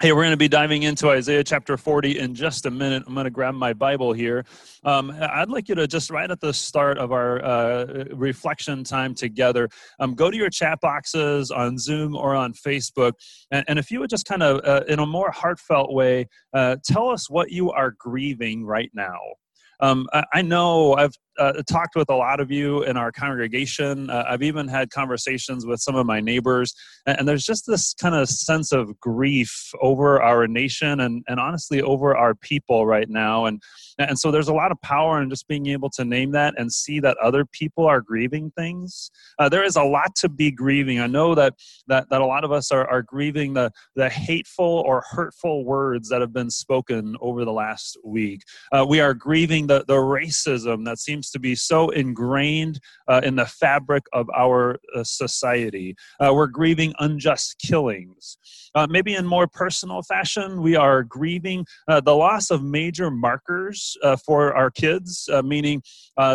Hey, 0.00 0.12
we're 0.12 0.22
going 0.22 0.30
to 0.30 0.36
be 0.36 0.46
diving 0.46 0.84
into 0.84 1.10
Isaiah 1.10 1.42
chapter 1.42 1.76
40 1.76 2.20
in 2.20 2.32
just 2.32 2.66
a 2.66 2.70
minute. 2.70 3.02
I'm 3.04 3.14
going 3.14 3.24
to 3.24 3.30
grab 3.30 3.56
my 3.56 3.72
Bible 3.72 4.12
here. 4.12 4.44
Um, 4.84 5.10
I'd 5.20 5.48
like 5.48 5.68
you 5.68 5.74
to 5.74 5.88
just 5.88 6.08
right 6.08 6.30
at 6.30 6.38
the 6.38 6.52
start 6.54 6.98
of 6.98 7.10
our 7.10 7.44
uh, 7.44 8.04
reflection 8.12 8.84
time 8.84 9.12
together, 9.12 9.68
um, 9.98 10.14
go 10.14 10.30
to 10.30 10.36
your 10.36 10.50
chat 10.50 10.78
boxes 10.80 11.50
on 11.50 11.78
Zoom 11.78 12.14
or 12.14 12.36
on 12.36 12.52
Facebook. 12.52 13.14
And, 13.50 13.64
and 13.66 13.76
if 13.76 13.90
you 13.90 13.98
would 13.98 14.08
just 14.08 14.24
kind 14.24 14.44
of, 14.44 14.64
uh, 14.64 14.84
in 14.86 15.00
a 15.00 15.06
more 15.06 15.32
heartfelt 15.32 15.92
way, 15.92 16.28
uh, 16.54 16.76
tell 16.84 17.08
us 17.08 17.28
what 17.28 17.50
you 17.50 17.72
are 17.72 17.90
grieving 17.98 18.64
right 18.64 18.92
now. 18.94 19.18
Um, 19.80 20.06
I, 20.12 20.24
I, 20.32 20.42
know 20.42 20.94
I've 20.94 21.14
uh, 21.38 21.52
talked 21.68 21.94
with 21.94 22.10
a 22.10 22.14
lot 22.14 22.40
of 22.40 22.50
you 22.50 22.82
in 22.82 22.96
our 22.96 23.12
congregation. 23.12 24.10
Uh, 24.10 24.24
I've 24.28 24.42
even 24.42 24.68
had 24.68 24.90
conversations 24.90 25.64
with 25.64 25.80
some 25.80 25.94
of 25.94 26.06
my 26.06 26.20
neighbors, 26.20 26.74
and, 27.06 27.18
and, 27.20 27.28
there's 27.28 27.44
just 27.44 27.64
this 27.66 27.94
kind 27.94 28.14
of 28.14 28.28
sense 28.28 28.72
of 28.72 28.98
grief 29.00 29.70
over 29.80 30.20
our 30.22 30.46
nation 30.46 31.00
and, 31.00 31.24
and 31.28 31.38
honestly 31.38 31.82
over 31.82 32.16
our 32.16 32.34
people 32.34 32.86
right 32.86 33.08
now. 33.08 33.44
And 33.44 33.62
and 33.98 34.18
so 34.18 34.30
there's 34.30 34.48
a 34.48 34.54
lot 34.54 34.70
of 34.70 34.80
power 34.80 35.20
in 35.20 35.28
just 35.28 35.48
being 35.48 35.66
able 35.66 35.90
to 35.90 36.04
name 36.04 36.30
that 36.32 36.54
and 36.56 36.72
see 36.72 37.00
that 37.00 37.16
other 37.18 37.44
people 37.44 37.84
are 37.86 38.00
grieving 38.00 38.52
things. 38.52 39.10
Uh, 39.38 39.48
there 39.48 39.64
is 39.64 39.74
a 39.76 39.82
lot 39.82 40.14
to 40.16 40.28
be 40.28 40.50
grieving. 40.50 41.00
I 41.00 41.08
know 41.08 41.34
that 41.34 41.54
that 41.88 42.08
that 42.10 42.20
a 42.20 42.26
lot 42.26 42.44
of 42.44 42.52
us 42.52 42.70
are, 42.70 42.88
are 42.88 43.02
grieving 43.02 43.54
the 43.54 43.72
the 43.96 44.08
hateful 44.08 44.84
or 44.86 45.02
hurtful 45.10 45.64
words 45.64 46.08
that 46.10 46.20
have 46.20 46.32
been 46.32 46.50
spoken 46.50 47.16
over 47.20 47.44
the 47.44 47.52
last 47.52 47.98
week. 48.04 48.42
Uh, 48.72 48.86
we 48.88 49.00
are 49.00 49.14
grieving 49.14 49.66
the 49.66 49.84
the 49.86 49.94
racism 49.94 50.84
that 50.84 50.98
seems 50.98 51.27
to 51.30 51.38
be 51.38 51.54
so 51.54 51.90
ingrained 51.90 52.80
uh, 53.08 53.20
in 53.24 53.36
the 53.36 53.46
fabric 53.46 54.04
of 54.12 54.28
our 54.36 54.78
uh, 54.94 55.04
society. 55.04 55.96
Uh, 56.20 56.32
we're 56.34 56.46
grieving 56.46 56.92
unjust 56.98 57.58
killings. 57.58 58.38
Uh, 58.74 58.86
maybe 58.88 59.14
in 59.14 59.26
more 59.26 59.46
personal 59.46 60.02
fashion, 60.02 60.62
we 60.62 60.76
are 60.76 61.02
grieving 61.02 61.64
uh, 61.88 62.00
the 62.00 62.14
loss 62.14 62.50
of 62.50 62.62
major 62.62 63.10
markers 63.10 63.96
uh, 64.02 64.14
for 64.16 64.54
our 64.54 64.70
kids, 64.70 65.28
meaning 65.44 65.82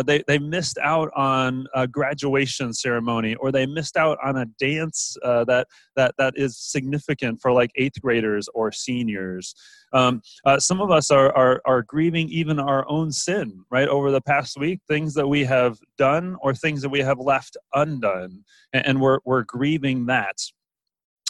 they, 0.04 0.22
they 0.26 0.38
missed 0.38 0.78
out 0.82 1.10
on 1.14 1.66
a 1.74 1.86
graduation 1.86 2.72
ceremony 2.72 3.34
or 3.36 3.52
they 3.52 3.66
missed 3.66 3.96
out 3.96 4.18
on 4.24 4.36
a 4.36 4.46
dance 4.58 5.16
that, 5.22 5.66
that, 5.96 6.14
that 6.18 6.34
is 6.36 6.58
significant 6.58 7.40
for 7.40 7.52
like 7.52 7.70
eighth 7.76 8.00
graders 8.00 8.48
or 8.54 8.72
seniors. 8.72 9.54
Um, 9.94 10.20
uh, 10.44 10.58
some 10.58 10.80
of 10.80 10.90
us 10.90 11.10
are, 11.10 11.34
are, 11.36 11.62
are 11.64 11.82
grieving 11.82 12.28
even 12.28 12.58
our 12.58 12.84
own 12.88 13.12
sin, 13.12 13.64
right? 13.70 13.88
Over 13.88 14.10
the 14.10 14.20
past 14.20 14.58
week, 14.58 14.80
things 14.88 15.14
that 15.14 15.26
we 15.26 15.44
have 15.44 15.78
done 15.96 16.36
or 16.42 16.52
things 16.52 16.82
that 16.82 16.88
we 16.90 17.00
have 17.00 17.18
left 17.18 17.56
undone, 17.72 18.44
and, 18.72 18.86
and 18.86 19.00
we're, 19.00 19.20
we're 19.24 19.44
grieving 19.44 20.06
that. 20.06 20.36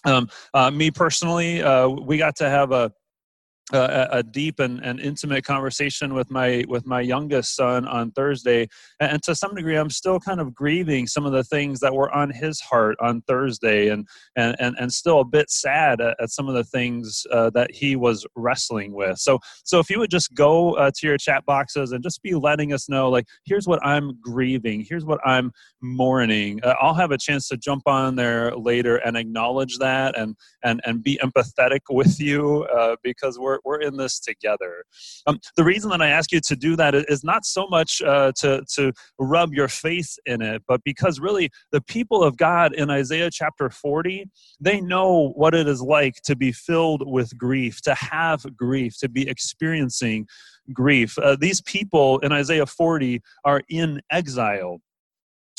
Um, 0.06 0.28
uh, 0.52 0.70
me 0.70 0.90
personally, 0.90 1.62
uh, 1.62 1.88
we 1.88 2.18
got 2.18 2.36
to 2.36 2.50
have 2.50 2.72
a 2.72 2.90
a, 3.72 4.08
a, 4.12 4.22
deep 4.22 4.60
and, 4.60 4.80
and 4.84 5.00
intimate 5.00 5.44
conversation 5.44 6.12
with 6.12 6.30
my 6.30 6.64
with 6.68 6.86
my 6.86 7.00
youngest 7.00 7.56
son 7.56 7.86
on 7.86 8.10
Thursday, 8.10 8.68
and, 9.00 9.22
to 9.22 9.34
some 9.34 9.54
degree, 9.54 9.76
I'm 9.76 9.90
still 9.90 10.20
kind 10.20 10.40
of 10.40 10.54
grieving 10.54 11.06
some 11.06 11.24
of 11.24 11.32
the 11.32 11.44
things 11.44 11.80
that 11.80 11.94
were 11.94 12.14
on 12.14 12.30
his 12.30 12.60
heart 12.60 12.96
on 13.00 13.22
Thursday, 13.22 13.88
and 13.88 14.06
and 14.36 14.54
and, 14.58 14.76
and 14.78 14.92
still 14.92 15.20
a 15.20 15.24
bit 15.24 15.50
sad 15.50 16.02
at, 16.02 16.16
at 16.20 16.30
some 16.30 16.46
of 16.46 16.54
the 16.54 16.64
things 16.64 17.26
uh, 17.32 17.50
that 17.50 17.70
he 17.70 17.96
was 17.96 18.26
wrestling 18.36 18.92
with. 18.92 19.18
So 19.18 19.38
so 19.64 19.78
if 19.78 19.88
you 19.88 19.98
would 19.98 20.10
just 20.10 20.34
go 20.34 20.74
uh, 20.74 20.90
to 20.96 21.06
your 21.06 21.16
chat 21.16 21.46
boxes 21.46 21.92
and 21.92 22.02
just 22.02 22.22
be 22.22 22.34
letting 22.34 22.74
us 22.74 22.88
know, 22.88 23.08
like 23.08 23.26
here's 23.46 23.66
what 23.66 23.84
I'm 23.84 24.18
grieving, 24.20 24.84
here's 24.86 25.06
what 25.06 25.20
I'm 25.24 25.52
mourning. 25.80 26.62
Uh, 26.62 26.74
I'll 26.80 26.94
have 26.94 27.12
a 27.12 27.18
chance 27.18 27.48
to 27.48 27.56
jump 27.56 27.84
on 27.86 28.14
there 28.14 28.54
later 28.54 28.96
and 28.96 29.16
acknowledge 29.16 29.78
that 29.78 30.18
and 30.18 30.36
and 30.62 30.82
and 30.84 31.02
be 31.02 31.18
empathetic 31.22 31.80
with 31.88 32.20
you 32.20 32.64
uh, 32.64 32.96
because 33.02 33.38
we're 33.38 33.53
we're 33.64 33.80
in 33.80 33.96
this 33.96 34.20
together. 34.20 34.84
Um, 35.26 35.38
the 35.56 35.64
reason 35.64 35.90
that 35.90 36.02
I 36.02 36.08
ask 36.08 36.32
you 36.32 36.40
to 36.40 36.56
do 36.56 36.76
that 36.76 36.94
is 36.94 37.24
not 37.24 37.44
so 37.44 37.66
much 37.68 38.02
uh, 38.02 38.32
to, 38.38 38.62
to 38.74 38.92
rub 39.18 39.52
your 39.52 39.68
faith 39.68 40.16
in 40.26 40.42
it, 40.42 40.62
but 40.66 40.82
because 40.84 41.20
really 41.20 41.50
the 41.72 41.80
people 41.82 42.22
of 42.22 42.36
God 42.36 42.74
in 42.74 42.90
Isaiah 42.90 43.30
chapter 43.30 43.70
40, 43.70 44.26
they 44.60 44.80
know 44.80 45.32
what 45.36 45.54
it 45.54 45.68
is 45.68 45.82
like 45.82 46.16
to 46.24 46.36
be 46.36 46.52
filled 46.52 47.02
with 47.06 47.36
grief, 47.36 47.80
to 47.82 47.94
have 47.94 48.44
grief, 48.56 48.98
to 48.98 49.08
be 49.08 49.28
experiencing 49.28 50.26
grief. 50.72 51.18
Uh, 51.18 51.36
these 51.38 51.60
people 51.62 52.18
in 52.20 52.32
Isaiah 52.32 52.66
40 52.66 53.20
are 53.44 53.62
in 53.68 54.00
exile 54.10 54.80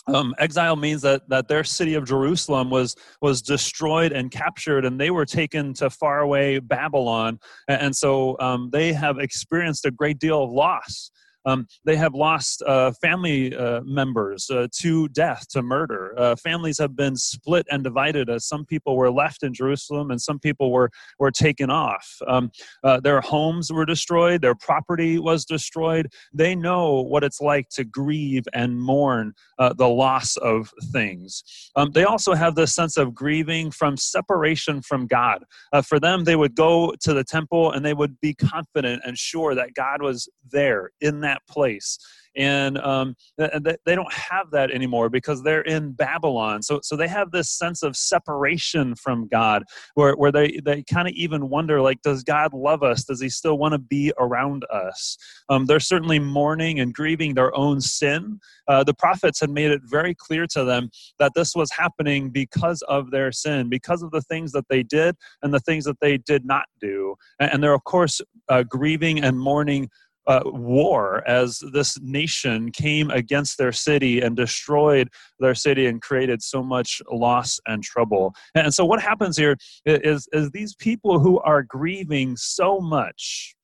um, 0.07 0.35
exile 0.37 0.75
means 0.75 1.01
that 1.01 1.27
that 1.29 1.47
their 1.47 1.63
city 1.63 1.95
of 1.95 2.05
Jerusalem 2.05 2.69
was 2.69 2.95
was 3.21 3.41
destroyed 3.41 4.11
and 4.11 4.29
captured, 4.29 4.85
and 4.85 4.99
they 4.99 5.11
were 5.11 5.25
taken 5.25 5.73
to 5.75 5.89
faraway 5.89 6.59
Babylon, 6.59 7.39
and, 7.67 7.81
and 7.81 7.95
so 7.95 8.37
um, 8.39 8.69
they 8.71 8.93
have 8.93 9.19
experienced 9.19 9.85
a 9.85 9.91
great 9.91 10.19
deal 10.19 10.43
of 10.43 10.51
loss. 10.51 11.11
Um, 11.45 11.67
they 11.83 11.95
have 11.95 12.13
lost 12.13 12.63
uh, 12.63 12.91
family 13.01 13.55
uh, 13.55 13.81
members 13.81 14.49
uh, 14.49 14.67
to 14.79 15.07
death, 15.09 15.47
to 15.49 15.61
murder. 15.61 16.13
Uh, 16.17 16.35
families 16.35 16.77
have 16.79 16.95
been 16.95 17.15
split 17.15 17.65
and 17.71 17.83
divided 17.83 18.29
as 18.29 18.45
some 18.45 18.65
people 18.65 18.95
were 18.95 19.11
left 19.11 19.43
in 19.43 19.53
Jerusalem 19.53 20.11
and 20.11 20.21
some 20.21 20.39
people 20.39 20.71
were, 20.71 20.89
were 21.19 21.31
taken 21.31 21.69
off. 21.69 22.19
Um, 22.27 22.51
uh, 22.83 22.99
their 22.99 23.21
homes 23.21 23.71
were 23.71 23.85
destroyed, 23.85 24.41
their 24.41 24.55
property 24.55 25.19
was 25.19 25.45
destroyed. 25.45 26.11
They 26.33 26.55
know 26.55 27.01
what 27.01 27.23
it's 27.23 27.41
like 27.41 27.69
to 27.69 27.83
grieve 27.83 28.45
and 28.53 28.79
mourn 28.79 29.33
uh, 29.59 29.73
the 29.73 29.87
loss 29.87 30.37
of 30.37 30.71
things. 30.91 31.43
Um, 31.75 31.91
they 31.91 32.03
also 32.03 32.33
have 32.33 32.55
this 32.55 32.73
sense 32.73 32.97
of 32.97 33.13
grieving 33.13 33.71
from 33.71 33.97
separation 33.97 34.81
from 34.81 35.07
God. 35.07 35.43
for 35.83 35.99
them, 35.99 36.23
they 36.23 36.35
would 36.35 36.55
go 36.55 36.93
to 37.01 37.13
the 37.13 37.23
temple 37.23 37.71
and 37.71 37.85
they 37.85 37.93
would 37.93 38.19
be 38.21 38.33
confident 38.33 39.01
and 39.05 39.17
sure 39.17 39.55
that 39.55 39.73
God 39.73 40.01
was 40.01 40.27
there 40.51 40.91
in 41.01 41.21
that 41.21 41.34
that 41.35 41.47
place. 41.47 41.99
And 42.37 42.77
um, 42.79 43.15
they 43.37 43.95
don't 43.95 44.13
have 44.13 44.51
that 44.51 44.69
anymore 44.69 45.09
because 45.09 45.41
they're 45.41 45.61
in 45.61 45.93
babylon. 45.93 46.61
So, 46.61 46.79
so 46.83 46.95
they 46.95 47.07
have 47.07 47.31
this 47.31 47.49
sense 47.49 47.81
of 47.81 47.95
separation 47.95 48.95
from 48.95 49.27
god 49.29 49.63
where, 49.93 50.15
where 50.15 50.31
they, 50.31 50.59
they 50.65 50.83
kind 50.83 51.07
of 51.07 51.13
even 51.13 51.49
wonder 51.49 51.81
like 51.81 52.01
does 52.01 52.23
god 52.23 52.53
love 52.53 52.83
us? 52.83 53.05
Does 53.05 53.21
he 53.21 53.29
still 53.29 53.57
want 53.57 53.71
to 53.71 53.77
be 53.77 54.11
around 54.19 54.65
us? 54.71 55.17
Um, 55.49 55.65
they're 55.65 55.79
certainly 55.79 56.19
mourning 56.19 56.79
and 56.79 56.93
grieving 56.93 57.35
their 57.35 57.55
own 57.55 57.79
sin. 57.79 58.39
Uh, 58.67 58.83
the 58.83 58.93
prophets 58.93 59.39
had 59.39 59.49
made 59.49 59.71
it 59.71 59.81
very 59.85 60.13
clear 60.13 60.45
to 60.47 60.65
them 60.65 60.89
that 61.19 61.31
this 61.35 61.55
was 61.55 61.71
happening 61.71 62.29
because 62.29 62.81
of 62.89 63.11
their 63.11 63.31
sin 63.31 63.69
because 63.69 64.03
of 64.03 64.11
the 64.11 64.21
things 64.23 64.51
that 64.51 64.65
they 64.69 64.83
did 64.83 65.15
and 65.41 65.53
the 65.53 65.59
things 65.61 65.85
that 65.85 65.99
they 66.01 66.17
did 66.17 66.45
not 66.45 66.65
do. 66.81 67.15
And, 67.39 67.53
and 67.53 67.63
they're 67.63 67.73
of 67.73 67.83
course 67.85 68.19
uh, 68.49 68.63
grieving 68.63 69.23
and 69.23 69.39
mourning 69.39 69.89
uh, 70.27 70.41
war 70.45 71.27
as 71.27 71.61
this 71.71 71.99
nation 72.01 72.71
came 72.71 73.09
against 73.11 73.57
their 73.57 73.71
city 73.71 74.21
and 74.21 74.35
destroyed 74.35 75.09
their 75.39 75.55
city 75.55 75.85
and 75.85 76.01
created 76.01 76.41
so 76.41 76.63
much 76.63 77.01
loss 77.11 77.59
and 77.67 77.83
trouble. 77.83 78.33
And 78.55 78.73
so, 78.73 78.85
what 78.85 79.01
happens 79.01 79.37
here 79.37 79.55
is, 79.85 80.27
is 80.31 80.51
these 80.51 80.75
people 80.75 81.19
who 81.19 81.39
are 81.39 81.63
grieving 81.63 82.35
so 82.37 82.79
much, 82.79 83.55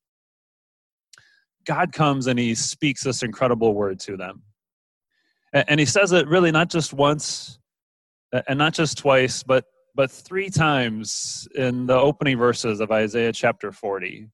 God 1.66 1.92
comes 1.92 2.26
and 2.26 2.38
He 2.38 2.54
speaks 2.54 3.02
this 3.02 3.22
incredible 3.22 3.74
word 3.74 3.98
to 4.00 4.16
them. 4.16 4.42
And 5.52 5.78
He 5.78 5.86
says 5.86 6.12
it 6.12 6.28
really 6.28 6.50
not 6.50 6.70
just 6.70 6.92
once 6.92 7.58
and 8.48 8.58
not 8.58 8.72
just 8.72 8.98
twice, 8.98 9.42
but 9.42 9.64
but 9.94 10.10
three 10.10 10.48
times 10.48 11.46
in 11.54 11.86
the 11.86 11.94
opening 11.94 12.38
verses 12.38 12.80
of 12.80 12.90
Isaiah 12.90 13.32
chapter 13.32 13.72
40. 13.72 14.28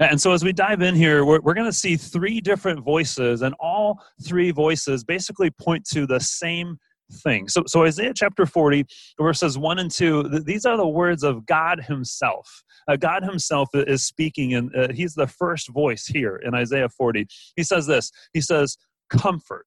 And 0.00 0.20
so, 0.20 0.32
as 0.32 0.44
we 0.44 0.52
dive 0.52 0.80
in 0.82 0.94
here, 0.94 1.24
we're, 1.24 1.40
we're 1.40 1.54
going 1.54 1.66
to 1.66 1.72
see 1.72 1.96
three 1.96 2.40
different 2.40 2.84
voices, 2.84 3.42
and 3.42 3.54
all 3.58 4.00
three 4.22 4.52
voices 4.52 5.02
basically 5.02 5.50
point 5.50 5.84
to 5.86 6.06
the 6.06 6.20
same 6.20 6.78
thing. 7.12 7.48
So, 7.48 7.64
so 7.66 7.84
Isaiah 7.84 8.12
chapter 8.14 8.46
40, 8.46 8.84
verses 9.20 9.58
1 9.58 9.78
and 9.78 9.90
2, 9.90 10.40
these 10.44 10.64
are 10.64 10.76
the 10.76 10.86
words 10.86 11.22
of 11.22 11.46
God 11.46 11.80
Himself. 11.80 12.62
Uh, 12.86 12.96
God 12.96 13.24
Himself 13.24 13.70
is 13.74 14.04
speaking, 14.04 14.54
and 14.54 14.74
uh, 14.76 14.88
He's 14.92 15.14
the 15.14 15.26
first 15.26 15.68
voice 15.70 16.06
here 16.06 16.36
in 16.36 16.54
Isaiah 16.54 16.88
40. 16.88 17.26
He 17.56 17.62
says 17.62 17.86
this 17.86 18.12
He 18.32 18.40
says, 18.40 18.76
Comfort. 19.10 19.66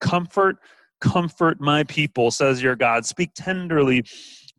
Comfort, 0.00 0.58
comfort 1.00 1.60
my 1.60 1.82
people, 1.84 2.30
says 2.30 2.62
your 2.62 2.76
God. 2.76 3.06
Speak 3.06 3.30
tenderly 3.34 4.04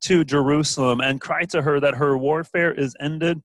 to 0.01 0.23
Jerusalem 0.23 0.99
and 0.99 1.21
cry 1.21 1.45
to 1.45 1.61
her 1.61 1.79
that 1.79 1.95
her 1.95 2.17
warfare 2.17 2.73
is 2.73 2.95
ended 2.99 3.41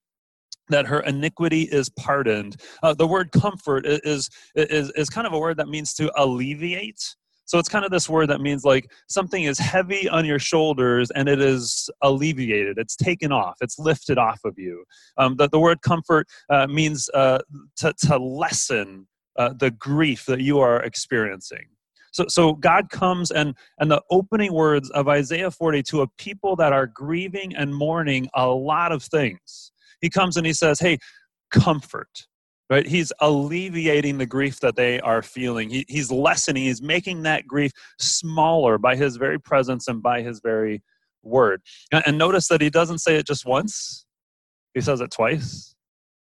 that 0.73 0.87
her 0.87 1.01
iniquity 1.01 1.63
is 1.63 1.89
pardoned. 1.89 2.57
Uh, 2.83 2.95
the 2.95 3.07
word 3.07 3.33
comfort 3.33 3.87
is, 3.87 4.29
is, 4.55 4.91
is 4.91 5.09
kind 5.09 5.27
of 5.27 5.33
a 5.33 5.39
word 5.39 5.57
that 5.59 5.69
means 5.69 5.95
to 5.95 6.13
alleviate. 6.21 7.15
So 7.45 7.59
it's 7.59 7.69
kind 7.69 7.85
of 7.85 7.91
this 7.91 8.09
word 8.09 8.31
that 8.31 8.41
means 8.41 8.65
like 8.65 8.91
something 9.09 9.45
is 9.45 9.59
heavy 9.59 10.09
on 10.09 10.25
your 10.25 10.39
shoulders 10.39 11.11
and 11.11 11.29
it 11.29 11.41
is 11.41 11.91
alleviated. 12.01 12.79
It's 12.79 12.97
taken 12.97 13.31
off. 13.33 13.59
It's 13.61 13.79
lifted 13.79 14.17
off 14.17 14.41
of 14.45 14.59
you. 14.59 14.85
Um, 15.19 15.37
the, 15.37 15.49
the 15.49 15.59
word 15.59 15.83
comfort 15.83 16.29
uh, 16.49 16.67
means 16.67 17.11
uh, 17.13 17.41
to, 17.77 17.93
to 18.07 18.17
lessen 18.17 19.07
uh, 19.37 19.53
the 19.59 19.71
grief 19.71 20.25
that 20.27 20.41
you 20.41 20.61
are 20.61 20.83
experiencing. 20.83 21.67
So, 22.13 22.27
so 22.29 22.53
God 22.55 22.91
comes 22.91 23.31
and, 23.31 23.55
and 23.79 23.91
the 23.91 24.03
opening 24.11 24.53
words 24.53 24.91
of 24.91 25.09
Isaiah 25.09 25.51
40 25.51 25.83
to 25.85 26.03
a 26.03 26.07
people 26.19 26.57
that 26.57 26.73
are 26.73 26.87
grieving 26.87 27.57
and 27.57 27.75
mourning 27.75 28.29
a 28.35 28.47
lot 28.47 28.93
of 28.93 29.03
things. 29.03 29.72
He 30.03 30.11
comes 30.11 30.37
and 30.37 30.47
he 30.47 30.53
says, 30.53 30.79
Hey, 30.81 30.99
comfort. 31.51 32.27
Right? 32.69 32.87
He's 32.87 33.13
alleviating 33.21 34.19
the 34.19 34.27
grief 34.27 34.61
that 34.61 34.77
they 34.77 35.01
are 35.01 35.23
feeling. 35.23 35.69
He, 35.69 35.85
he's 35.89 36.11
lessening, 36.11 36.65
he's 36.65 36.83
making 36.83 37.23
that 37.23 37.47
grief 37.47 37.73
smaller 37.99 38.79
by 38.79 38.97
his 38.97 39.17
very 39.17 39.39
presence 39.39 39.89
and 39.89 40.03
by 40.03 40.23
his 40.23 40.41
very 40.41 40.83
word. 41.23 41.63
And, 41.91 42.03
and 42.07 42.19
notice 42.19 42.49
that 42.49 42.61
he 42.61 42.71
doesn't 42.71 42.99
say 42.99 43.17
it 43.17 43.27
just 43.27 43.45
once, 43.47 44.07
he 44.75 44.81
says 44.81 45.01
it 45.01 45.11
twice 45.11 45.72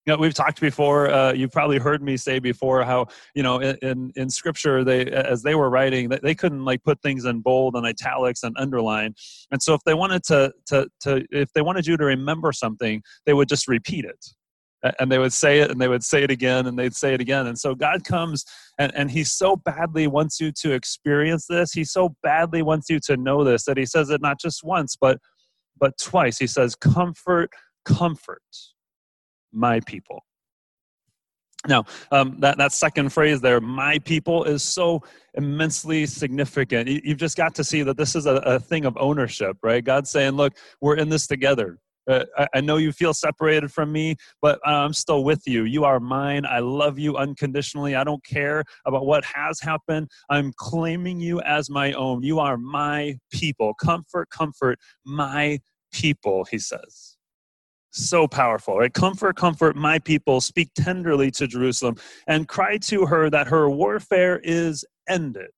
you 0.06 0.14
know, 0.14 0.18
we've 0.18 0.34
talked 0.34 0.60
before. 0.60 1.10
Uh, 1.10 1.32
you've 1.32 1.52
probably 1.52 1.78
heard 1.78 2.02
me 2.02 2.16
say 2.16 2.38
before 2.38 2.82
how 2.84 3.06
you 3.34 3.42
know 3.42 3.60
in 3.60 4.12
in 4.16 4.30
scripture 4.30 4.82
they 4.82 5.06
as 5.06 5.42
they 5.42 5.54
were 5.54 5.68
writing 5.68 6.08
they 6.08 6.34
couldn't 6.34 6.64
like 6.64 6.82
put 6.82 7.00
things 7.02 7.26
in 7.26 7.40
bold 7.40 7.76
and 7.76 7.86
italics 7.86 8.42
and 8.42 8.56
underline, 8.58 9.14
and 9.50 9.62
so 9.62 9.74
if 9.74 9.82
they 9.84 9.94
wanted 9.94 10.22
to 10.24 10.52
to 10.66 10.88
to 11.00 11.24
if 11.30 11.52
they 11.52 11.60
wanted 11.60 11.86
you 11.86 11.96
to 11.96 12.04
remember 12.04 12.52
something, 12.52 13.02
they 13.26 13.34
would 13.34 13.48
just 13.48 13.68
repeat 13.68 14.04
it. 14.04 14.24
And 14.98 15.12
they 15.12 15.18
would 15.18 15.34
say 15.34 15.58
it 15.58 15.70
and 15.70 15.78
they 15.78 15.88
would 15.88 16.02
say 16.02 16.22
it 16.22 16.30
again 16.30 16.66
and 16.66 16.78
they'd 16.78 16.94
say 16.94 17.12
it 17.12 17.20
again. 17.20 17.46
And 17.46 17.58
so 17.58 17.74
god 17.74 18.02
comes 18.02 18.46
and, 18.78 18.90
and 18.94 19.10
he 19.10 19.24
so 19.24 19.56
badly 19.56 20.06
wants 20.06 20.40
you 20.40 20.52
to 20.62 20.72
experience 20.72 21.44
this. 21.46 21.72
He 21.72 21.84
so 21.84 22.16
badly 22.22 22.62
wants 22.62 22.88
you 22.88 22.98
to 23.00 23.18
know 23.18 23.44
this 23.44 23.64
that 23.64 23.76
he 23.76 23.84
says 23.84 24.08
it 24.08 24.22
not 24.22 24.40
just 24.40 24.64
once 24.64 24.96
but 24.98 25.18
but 25.78 25.98
twice. 25.98 26.38
He 26.38 26.46
says 26.46 26.74
comfort 26.76 27.50
comfort 27.84 28.40
my 29.52 29.80
people. 29.80 30.24
Now, 31.68 31.84
um, 32.10 32.36
that, 32.40 32.56
that 32.56 32.72
second 32.72 33.12
phrase 33.12 33.40
there, 33.42 33.60
my 33.60 33.98
people, 33.98 34.44
is 34.44 34.62
so 34.62 35.02
immensely 35.34 36.06
significant. 36.06 36.88
You, 36.88 37.00
have 37.08 37.18
just 37.18 37.36
got 37.36 37.54
to 37.56 37.64
see 37.64 37.82
that 37.82 37.98
this 37.98 38.16
is 38.16 38.24
a, 38.24 38.36
a, 38.36 38.58
thing 38.58 38.86
of 38.86 38.96
ownership, 38.98 39.58
right? 39.62 39.84
God's 39.84 40.08
saying, 40.08 40.32
look, 40.32 40.54
we're 40.80 40.96
in 40.96 41.10
this 41.10 41.26
together. 41.26 41.76
Uh, 42.08 42.24
I, 42.38 42.46
I, 42.54 42.60
know 42.62 42.78
you 42.78 42.92
feel 42.92 43.12
separated 43.12 43.70
from 43.70 43.92
me, 43.92 44.16
but 44.40 44.58
I'm 44.64 44.94
still 44.94 45.22
with 45.22 45.42
you. 45.46 45.64
You 45.64 45.84
are 45.84 46.00
mine. 46.00 46.46
I 46.46 46.60
love 46.60 46.98
you 46.98 47.18
unconditionally. 47.18 47.94
I 47.94 48.04
don't 48.04 48.24
care 48.24 48.64
about 48.86 49.04
what 49.04 49.22
has 49.26 49.60
happened. 49.60 50.08
I'm 50.30 50.54
claiming 50.56 51.20
you 51.20 51.42
as 51.42 51.68
my 51.68 51.92
own. 51.92 52.22
You 52.22 52.38
are 52.38 52.56
my 52.56 53.18
people. 53.30 53.74
Comfort, 53.74 54.30
comfort, 54.30 54.78
my 55.04 55.58
people, 55.92 56.46
he 56.50 56.58
says 56.58 57.18
so 57.90 58.26
powerful 58.28 58.78
right? 58.78 58.92
Comfort 58.92 59.36
comfort 59.36 59.76
my 59.76 59.98
people 59.98 60.40
speak 60.40 60.70
tenderly 60.74 61.30
to 61.32 61.46
jerusalem 61.46 61.96
and 62.26 62.48
cry 62.48 62.78
to 62.78 63.06
her 63.06 63.30
that 63.30 63.48
her 63.48 63.68
warfare 63.68 64.40
is 64.42 64.84
ended. 65.08 65.48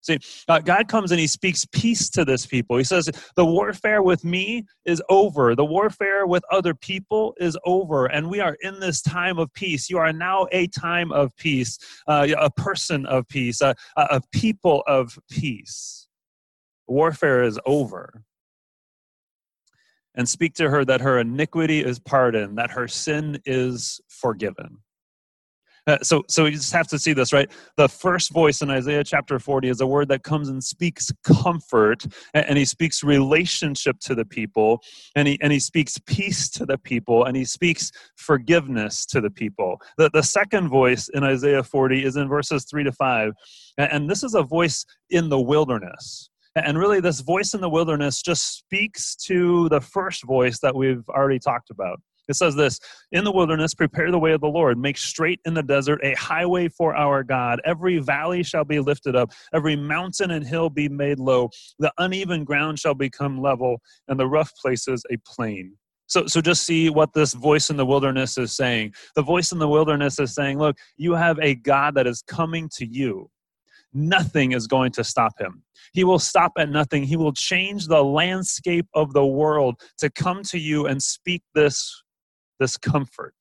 See 0.00 0.18
uh, 0.48 0.60
god 0.60 0.88
comes 0.88 1.12
and 1.12 1.20
he 1.20 1.26
speaks 1.26 1.64
peace 1.72 2.10
to 2.10 2.24
this 2.24 2.46
people. 2.46 2.76
He 2.76 2.84
says 2.84 3.08
the 3.36 3.44
warfare 3.44 4.02
with 4.02 4.24
me 4.24 4.64
is 4.84 5.02
over. 5.08 5.54
The 5.54 5.64
warfare 5.64 6.26
with 6.26 6.42
other 6.50 6.74
people 6.74 7.34
is 7.38 7.56
over 7.64 8.06
and 8.06 8.28
we 8.28 8.40
are 8.40 8.56
in 8.62 8.80
this 8.80 9.02
time 9.02 9.38
of 9.38 9.52
peace. 9.52 9.90
You 9.90 9.98
are 9.98 10.12
now 10.12 10.48
a 10.52 10.66
time 10.68 11.12
of 11.12 11.36
peace 11.36 11.78
uh, 12.08 12.26
a 12.38 12.50
person 12.50 13.06
of 13.06 13.28
peace 13.28 13.60
a, 13.60 13.74
a 13.96 14.20
people 14.32 14.82
of 14.86 15.18
peace. 15.30 16.08
Warfare 16.88 17.44
is 17.44 17.60
over 17.64 18.24
and 20.14 20.28
speak 20.28 20.54
to 20.54 20.70
her 20.70 20.84
that 20.84 21.00
her 21.00 21.18
iniquity 21.18 21.84
is 21.84 21.98
pardoned, 21.98 22.58
that 22.58 22.70
her 22.70 22.88
sin 22.88 23.40
is 23.46 24.00
forgiven. 24.08 24.78
Uh, 25.86 25.98
so, 26.02 26.22
so 26.28 26.44
you 26.44 26.52
just 26.52 26.72
have 26.72 26.86
to 26.86 26.98
see 26.98 27.12
this, 27.12 27.32
right? 27.32 27.50
The 27.76 27.88
first 27.88 28.30
voice 28.30 28.62
in 28.62 28.70
Isaiah 28.70 29.02
chapter 29.02 29.40
40 29.40 29.68
is 29.68 29.80
a 29.80 29.86
word 29.86 30.08
that 30.08 30.22
comes 30.22 30.48
and 30.48 30.62
speaks 30.62 31.10
comfort, 31.24 32.04
and, 32.34 32.46
and 32.46 32.58
he 32.58 32.64
speaks 32.64 33.02
relationship 33.02 33.98
to 34.00 34.14
the 34.14 34.24
people, 34.24 34.80
and 35.16 35.26
he, 35.26 35.38
and 35.42 35.52
he 35.52 35.58
speaks 35.58 35.98
peace 36.06 36.48
to 36.50 36.66
the 36.66 36.78
people, 36.78 37.24
and 37.24 37.36
he 37.36 37.44
speaks 37.44 37.90
forgiveness 38.16 39.04
to 39.06 39.20
the 39.20 39.30
people. 39.30 39.80
The, 39.98 40.08
the 40.12 40.22
second 40.22 40.68
voice 40.68 41.08
in 41.08 41.24
Isaiah 41.24 41.64
40 41.64 42.04
is 42.04 42.16
in 42.16 42.28
verses 42.28 42.64
3 42.64 42.84
to 42.84 42.92
5, 42.92 43.32
and, 43.78 43.92
and 43.92 44.10
this 44.10 44.22
is 44.22 44.34
a 44.34 44.42
voice 44.42 44.86
in 45.10 45.30
the 45.30 45.40
wilderness. 45.40 46.30
And 46.54 46.78
really, 46.78 47.00
this 47.00 47.20
voice 47.20 47.54
in 47.54 47.60
the 47.60 47.68
wilderness 47.68 48.20
just 48.20 48.58
speaks 48.58 49.16
to 49.26 49.68
the 49.70 49.80
first 49.80 50.24
voice 50.24 50.58
that 50.60 50.74
we've 50.74 51.08
already 51.08 51.38
talked 51.38 51.70
about. 51.70 51.98
It 52.28 52.36
says 52.36 52.54
this 52.54 52.78
In 53.10 53.24
the 53.24 53.32
wilderness, 53.32 53.74
prepare 53.74 54.10
the 54.10 54.18
way 54.18 54.32
of 54.32 54.40
the 54.40 54.48
Lord, 54.48 54.78
make 54.78 54.98
straight 54.98 55.40
in 55.44 55.54
the 55.54 55.62
desert 55.62 56.00
a 56.02 56.14
highway 56.14 56.68
for 56.68 56.94
our 56.94 57.22
God. 57.22 57.60
Every 57.64 57.98
valley 57.98 58.42
shall 58.42 58.64
be 58.64 58.80
lifted 58.80 59.16
up, 59.16 59.32
every 59.54 59.76
mountain 59.76 60.30
and 60.30 60.46
hill 60.46 60.70
be 60.70 60.88
made 60.88 61.18
low. 61.18 61.50
The 61.78 61.92
uneven 61.98 62.44
ground 62.44 62.78
shall 62.78 62.94
become 62.94 63.40
level, 63.40 63.80
and 64.08 64.18
the 64.20 64.28
rough 64.28 64.52
places 64.60 65.04
a 65.10 65.16
plain. 65.26 65.76
So, 66.06 66.26
so 66.26 66.42
just 66.42 66.64
see 66.64 66.90
what 66.90 67.14
this 67.14 67.32
voice 67.32 67.70
in 67.70 67.78
the 67.78 67.86
wilderness 67.86 68.36
is 68.36 68.54
saying. 68.54 68.92
The 69.16 69.22
voice 69.22 69.52
in 69.52 69.58
the 69.58 69.68
wilderness 69.68 70.18
is 70.18 70.34
saying, 70.34 70.58
Look, 70.58 70.76
you 70.96 71.14
have 71.14 71.38
a 71.40 71.54
God 71.54 71.94
that 71.94 72.06
is 72.06 72.22
coming 72.26 72.68
to 72.76 72.86
you 72.86 73.30
nothing 73.92 74.52
is 74.52 74.66
going 74.66 74.92
to 74.92 75.04
stop 75.04 75.38
him. 75.38 75.62
He 75.92 76.04
will 76.04 76.18
stop 76.18 76.52
at 76.58 76.70
nothing. 76.70 77.04
He 77.04 77.16
will 77.16 77.32
change 77.32 77.86
the 77.86 78.02
landscape 78.02 78.86
of 78.94 79.12
the 79.12 79.26
world 79.26 79.80
to 79.98 80.10
come 80.10 80.42
to 80.44 80.58
you 80.58 80.86
and 80.86 81.02
speak 81.02 81.42
this, 81.54 82.02
this 82.58 82.76
comfort. 82.76 83.34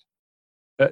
Uh, 0.80 0.90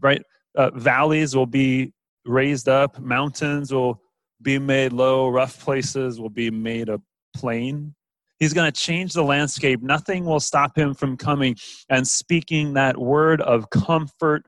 right? 0.00 0.22
Uh, 0.56 0.70
valleys 0.74 1.36
will 1.36 1.46
be 1.46 1.92
raised 2.24 2.68
up, 2.68 2.98
mountains 2.98 3.72
will 3.72 4.00
be 4.42 4.58
made 4.58 4.92
low, 4.92 5.28
rough 5.28 5.62
places 5.62 6.20
will 6.20 6.30
be 6.30 6.50
made 6.50 6.88
a 6.88 7.00
plain. 7.34 7.94
He's 8.38 8.52
going 8.52 8.70
to 8.70 8.80
change 8.80 9.14
the 9.14 9.22
landscape. 9.22 9.82
Nothing 9.82 10.24
will 10.24 10.40
stop 10.40 10.76
him 10.76 10.94
from 10.94 11.16
coming 11.16 11.56
and 11.88 12.06
speaking 12.06 12.74
that 12.74 12.98
word 12.98 13.40
of 13.40 13.70
comfort 13.70 14.44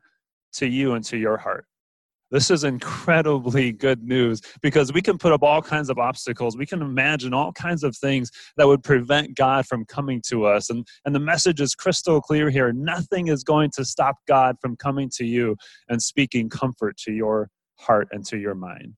to 0.54 0.66
you 0.66 0.92
and 0.92 1.04
to 1.04 1.16
your 1.16 1.38
heart. 1.38 1.66
This 2.30 2.50
is 2.50 2.62
incredibly 2.64 3.72
good 3.72 4.02
news 4.02 4.42
because 4.60 4.92
we 4.92 5.00
can 5.00 5.16
put 5.16 5.32
up 5.32 5.42
all 5.42 5.62
kinds 5.62 5.88
of 5.88 5.98
obstacles. 5.98 6.56
We 6.56 6.66
can 6.66 6.82
imagine 6.82 7.32
all 7.32 7.52
kinds 7.52 7.82
of 7.82 7.96
things 7.96 8.30
that 8.56 8.66
would 8.66 8.82
prevent 8.82 9.34
God 9.34 9.66
from 9.66 9.86
coming 9.86 10.20
to 10.28 10.44
us. 10.44 10.68
And, 10.68 10.86
and 11.06 11.14
the 11.14 11.20
message 11.20 11.60
is 11.60 11.74
crystal 11.74 12.20
clear 12.20 12.50
here. 12.50 12.72
Nothing 12.72 13.28
is 13.28 13.42
going 13.44 13.70
to 13.76 13.84
stop 13.84 14.16
God 14.26 14.56
from 14.60 14.76
coming 14.76 15.08
to 15.14 15.24
you 15.24 15.56
and 15.88 16.02
speaking 16.02 16.50
comfort 16.50 16.98
to 16.98 17.12
your 17.12 17.48
heart 17.76 18.08
and 18.12 18.26
to 18.26 18.36
your 18.36 18.54
mind. 18.54 18.94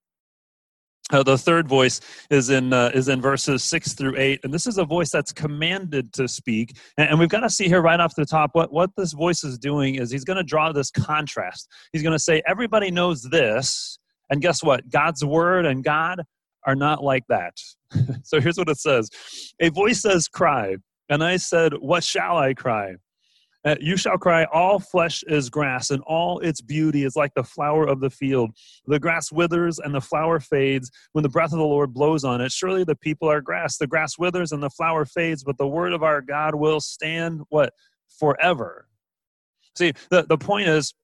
Uh, 1.11 1.23
the 1.23 1.37
third 1.37 1.69
voice 1.69 2.01
is 2.31 2.51
in 2.51 2.73
uh, 2.73 2.91
is 2.95 3.09
in 3.09 3.21
verses 3.21 3.65
six 3.65 3.95
through 3.95 4.17
eight, 4.17 4.41
and 4.45 4.53
this 4.53 4.67
is 4.67 4.79
a 4.79 4.85
voice 4.85 5.11
that's 5.11 5.33
commanded 5.33 6.13
to 6.13 6.29
speak. 6.29 6.77
And, 6.97 7.11
and 7.11 7.19
we've 7.19 7.29
got 7.29 7.41
to 7.41 7.51
see 7.51 7.67
here 7.69 7.83
right 7.83 8.01
off 8.01 8.15
the 8.15 8.25
top 8.25 8.51
what 8.55 8.73
what 8.73 8.91
this 8.97 9.13
voice 9.13 9.45
is 9.45 9.59
doing 9.59 9.97
is 9.97 10.11
he's 10.11 10.25
going 10.25 10.37
to 10.37 10.45
draw 10.45 10.73
this 10.73 10.91
contrast. 10.91 11.69
He's 11.93 12.03
going 12.03 12.15
to 12.15 12.19
say 12.19 12.43
everybody 12.47 12.91
knows 12.91 13.23
this, 13.23 13.99
and 14.31 14.41
guess 14.41 14.63
what? 14.63 14.89
God's 14.89 15.25
word 15.25 15.67
and 15.67 15.83
God 15.83 16.23
are 16.67 16.77
not 16.77 17.03
like 17.03 17.25
that. 17.29 17.55
so 18.23 18.41
here's 18.41 18.59
what 18.59 18.69
it 18.69 18.79
says: 18.79 19.11
A 19.61 19.71
voice 19.71 20.03
says, 20.03 20.29
"Cry," 20.29 20.77
and 21.09 21.25
I 21.25 21.37
said, 21.37 21.75
"What 21.75 22.05
shall 22.05 22.39
I 22.39 22.55
cry?" 22.55 22.95
You 23.81 23.97
shall 23.97 24.17
cry, 24.17 24.45
All 24.45 24.79
flesh 24.79 25.23
is 25.27 25.51
grass, 25.51 25.91
and 25.91 26.03
all 26.07 26.39
its 26.41 26.61
beauty 26.61 27.05
is 27.05 27.17
like 27.17 27.33
the 27.35 27.45
flower 27.45 27.87
of 27.87 28.01
the 28.01 28.11
field. 28.11 28.53
The 28.87 28.99
grass 28.99 29.31
withers 29.31 29.79
and 29.79 29.95
the 29.95 30.01
flower 30.01 30.41
fades 30.41 30.91
when 31.13 31.23
the 31.23 31.29
breath 31.29 31.53
of 31.53 31.59
the 31.59 31.65
Lord 31.65 31.93
blows 31.93 32.25
on 32.25 32.41
it. 32.41 32.53
Surely 32.53 32.85
the 32.85 32.97
people 32.97 33.31
are 33.31 33.41
grass. 33.41 33.77
The 33.77 33.87
grass 33.87 34.19
withers 34.19 34.53
and 34.53 34.63
the 34.63 34.71
flower 34.71 35.05
fades, 35.05 35.45
but 35.45 35.59
the 35.59 35.67
word 35.67 35.93
of 35.93 36.03
our 36.03 36.23
God 36.23 36.55
will 36.55 36.81
stand 36.81 37.43
what? 37.51 37.73
Forever. 38.19 38.87
See, 39.77 39.93
the, 40.11 40.23
the 40.23 40.39
point 40.39 40.69
is, 40.69 40.95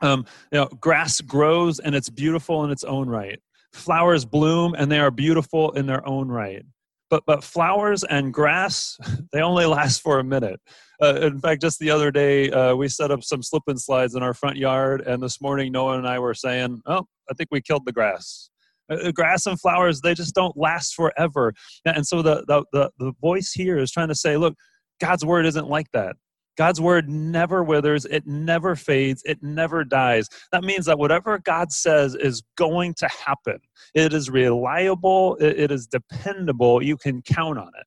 um, 0.00 0.24
you 0.52 0.60
know, 0.60 0.66
grass 0.66 1.20
grows 1.20 1.78
and 1.78 1.94
it's 1.94 2.10
beautiful 2.10 2.64
in 2.64 2.70
its 2.70 2.84
own 2.84 3.08
right. 3.08 3.40
Flowers 3.72 4.24
bloom 4.24 4.74
and 4.76 4.90
they 4.90 4.98
are 4.98 5.10
beautiful 5.10 5.72
in 5.72 5.86
their 5.86 6.06
own 6.08 6.28
right 6.28 6.64
but 7.10 7.24
but 7.26 7.44
flowers 7.44 8.04
and 8.04 8.32
grass 8.32 8.98
they 9.32 9.40
only 9.40 9.66
last 9.66 10.02
for 10.02 10.18
a 10.18 10.24
minute 10.24 10.60
uh, 11.02 11.16
in 11.16 11.38
fact 11.40 11.60
just 11.60 11.78
the 11.78 11.90
other 11.90 12.10
day 12.10 12.50
uh, 12.50 12.74
we 12.74 12.88
set 12.88 13.10
up 13.10 13.22
some 13.22 13.42
slip 13.42 13.62
and 13.66 13.80
slides 13.80 14.14
in 14.14 14.22
our 14.22 14.34
front 14.34 14.56
yard 14.56 15.00
and 15.02 15.22
this 15.22 15.40
morning 15.40 15.72
noah 15.72 15.98
and 15.98 16.06
i 16.06 16.18
were 16.18 16.34
saying 16.34 16.80
oh 16.86 17.06
i 17.30 17.34
think 17.34 17.48
we 17.50 17.60
killed 17.60 17.84
the 17.84 17.92
grass 17.92 18.50
uh, 18.90 19.10
grass 19.12 19.46
and 19.46 19.60
flowers 19.60 20.00
they 20.00 20.14
just 20.14 20.34
don't 20.34 20.56
last 20.56 20.94
forever 20.94 21.52
and 21.84 22.06
so 22.06 22.22
the, 22.22 22.44
the 22.46 22.64
the 22.72 22.90
the 22.98 23.12
voice 23.20 23.52
here 23.52 23.78
is 23.78 23.90
trying 23.90 24.08
to 24.08 24.14
say 24.14 24.36
look 24.36 24.54
god's 25.00 25.24
word 25.24 25.46
isn't 25.46 25.68
like 25.68 25.90
that 25.92 26.16
God's 26.56 26.80
word 26.80 27.08
never 27.08 27.62
withers, 27.62 28.06
it 28.06 28.26
never 28.26 28.76
fades, 28.76 29.22
it 29.24 29.42
never 29.42 29.84
dies. 29.84 30.28
That 30.52 30.64
means 30.64 30.86
that 30.86 30.98
whatever 30.98 31.38
God 31.38 31.70
says 31.70 32.14
is 32.14 32.42
going 32.56 32.94
to 32.94 33.08
happen. 33.08 33.58
It 33.94 34.12
is 34.12 34.30
reliable, 34.30 35.36
it 35.36 35.70
is 35.70 35.86
dependable, 35.86 36.82
you 36.82 36.96
can 36.96 37.22
count 37.22 37.58
on 37.58 37.68
it. 37.68 37.86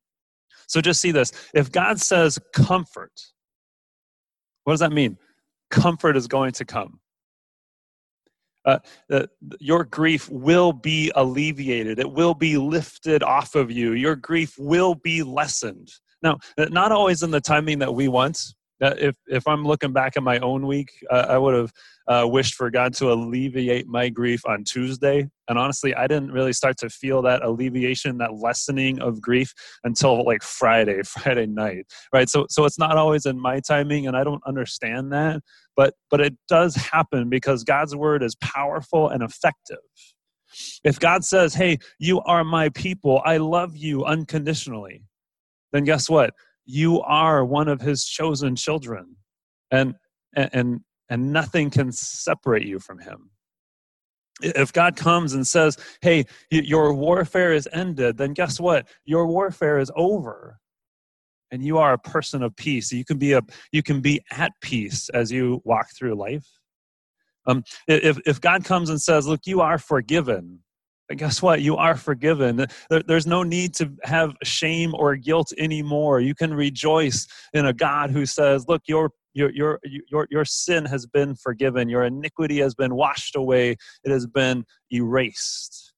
So 0.69 0.81
just 0.81 1.01
see 1.01 1.11
this. 1.11 1.31
If 1.53 1.71
God 1.71 1.99
says 1.99 2.39
comfort, 2.53 3.11
what 4.63 4.73
does 4.73 4.79
that 4.79 4.91
mean? 4.91 5.17
Comfort 5.71 6.15
is 6.15 6.27
going 6.27 6.51
to 6.53 6.65
come. 6.65 6.99
Uh, 8.65 8.77
uh, 9.11 9.25
your 9.59 9.83
grief 9.83 10.29
will 10.29 10.71
be 10.71 11.11
alleviated. 11.15 11.97
It 11.97 12.11
will 12.11 12.35
be 12.35 12.57
lifted 12.57 13.23
off 13.23 13.55
of 13.55 13.71
you. 13.71 13.93
Your 13.93 14.15
grief 14.15 14.53
will 14.59 14.93
be 14.93 15.23
lessened. 15.23 15.89
Now, 16.21 16.38
not 16.57 16.91
always 16.91 17.23
in 17.23 17.31
the 17.31 17.41
timing 17.41 17.79
that 17.79 17.93
we 17.93 18.07
want. 18.07 18.39
Uh, 18.81 18.95
if 18.98 19.15
if 19.27 19.48
I'm 19.48 19.65
looking 19.65 19.91
back 19.91 20.15
at 20.15 20.24
my 20.24 20.39
own 20.39 20.65
week, 20.65 20.89
uh, 21.12 21.25
I 21.29 21.38
would 21.38 21.53
have 21.53 21.74
uh, 22.07 22.27
wished 22.27 22.55
for 22.55 22.71
God 22.71 22.93
to 22.95 23.12
alleviate 23.12 23.88
my 23.88 24.09
grief 24.09 24.41
on 24.45 24.63
Tuesday. 24.63 25.27
And 25.48 25.59
honestly, 25.59 25.93
I 25.93 26.07
didn't 26.07 26.31
really 26.31 26.53
start 26.53 26.77
to 26.79 26.89
feel 26.89 27.21
that 27.24 27.43
alleviation, 27.43 28.17
that 28.19 28.36
lessening 28.36 29.00
of 29.01 29.21
grief 29.21 29.53
until 29.83 30.24
like 30.25 30.43
Friday, 30.43 31.01
Friday 31.05 31.45
night, 31.45 31.86
right? 32.13 32.29
So 32.29 32.45
so 32.50 32.65
it's 32.65 32.79
not 32.79 32.98
always 32.98 33.25
in 33.25 33.39
my 33.39 33.59
timing, 33.59 34.07
and 34.07 34.15
I 34.15 34.24
don't 34.24 34.43
understand 34.45 35.12
that, 35.12 35.41
but 35.75 35.93
but 36.09 36.21
it 36.21 36.36
does 36.48 36.75
happen 36.75 37.29
because 37.29 37.63
God's 37.63 37.95
word 37.95 38.24
is 38.24 38.36
powerful 38.36 39.09
and 39.09 39.21
effective. 39.21 39.77
If 40.83 41.00
God 41.00 41.24
says, 41.25 41.53
"Hey, 41.53 41.79
you 42.00 42.21
are 42.21 42.43
my 42.43 42.69
people. 42.69 43.21
I 43.25 43.38
love 43.38 43.75
you 43.75 44.05
unconditionally," 44.05 45.03
then 45.74 45.83
guess 45.83 46.09
what? 46.09 46.33
You 46.69 47.01
are 47.01 47.43
one 47.43 47.67
of 47.67 47.81
his 47.81 48.05
chosen 48.05 48.55
children 48.55 49.15
and 49.71 49.95
and 50.35 50.81
and 51.09 51.33
nothing 51.33 51.71
can 51.71 51.91
separate 51.91 52.67
you 52.67 52.79
from 52.79 52.99
him. 52.99 53.31
If 54.41 54.71
god 54.71 54.95
comes 54.95 55.33
and 55.33 55.45
says 55.45 55.77
hey 56.01 56.25
your 56.51 56.93
warfare 56.93 57.53
is 57.53 57.67
ended 57.73 58.17
then 58.17 58.33
guess 58.33 58.59
what? 58.59 58.88
Your 59.03 59.25
warfare 59.25 59.79
is 59.79 59.91
over. 59.95 60.59
And 61.51 61.63
you 61.63 61.79
are 61.79 61.93
a 61.93 61.97
person 61.97 62.43
of 62.43 62.55
peace. 62.55 62.91
You 62.91 63.03
can 63.03 63.17
be 63.17 63.33
a 63.33 63.41
you 63.71 63.81
can 63.81 63.99
be 63.99 64.21
at 64.31 64.51
peace 64.61 65.09
as 65.09 65.31
you 65.31 65.61
walk 65.65 65.88
through 65.97 66.13
life. 66.13 66.47
Um, 67.47 67.63
if, 67.88 68.19
if 68.27 68.39
god 68.39 68.63
comes 68.63 68.91
and 68.91 69.01
says 69.01 69.25
look 69.25 69.41
you 69.45 69.61
are 69.61 69.79
forgiven 69.79 70.59
guess 71.15 71.41
what? 71.41 71.61
You 71.61 71.75
are 71.75 71.95
forgiven. 71.95 72.65
There's 72.89 73.27
no 73.27 73.43
need 73.43 73.73
to 73.75 73.91
have 74.03 74.33
shame 74.43 74.93
or 74.93 75.15
guilt 75.15 75.51
anymore. 75.57 76.19
You 76.19 76.35
can 76.35 76.53
rejoice 76.53 77.27
in 77.53 77.65
a 77.65 77.73
God 77.73 78.11
who 78.11 78.25
says, 78.25 78.67
Look, 78.67 78.83
your, 78.87 79.11
your, 79.33 79.51
your, 79.51 79.79
your, 79.83 80.27
your 80.29 80.45
sin 80.45 80.85
has 80.85 81.05
been 81.05 81.35
forgiven, 81.35 81.89
your 81.89 82.03
iniquity 82.03 82.59
has 82.59 82.75
been 82.75 82.95
washed 82.95 83.35
away, 83.35 83.75
it 84.03 84.11
has 84.11 84.27
been 84.27 84.65
erased. 84.91 85.93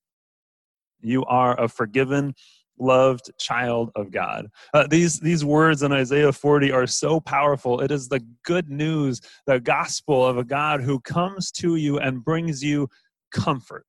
You 1.02 1.26
are 1.26 1.60
a 1.60 1.68
forgiven, 1.68 2.36
loved 2.78 3.32
child 3.38 3.92
of 3.96 4.12
God. 4.12 4.48
Uh, 4.74 4.88
these, 4.88 5.20
these 5.20 5.44
words 5.44 5.84
in 5.84 5.92
Isaiah 5.92 6.32
40 6.32 6.72
are 6.72 6.88
so 6.88 7.20
powerful. 7.20 7.82
It 7.82 7.92
is 7.92 8.08
the 8.08 8.26
good 8.44 8.70
news, 8.70 9.22
the 9.46 9.60
gospel 9.60 10.26
of 10.26 10.38
a 10.38 10.44
God 10.44 10.82
who 10.82 11.00
comes 11.00 11.52
to 11.54 11.76
you 11.76 12.00
and 12.00 12.24
brings 12.24 12.64
you 12.64 12.88
comfort. 13.32 13.86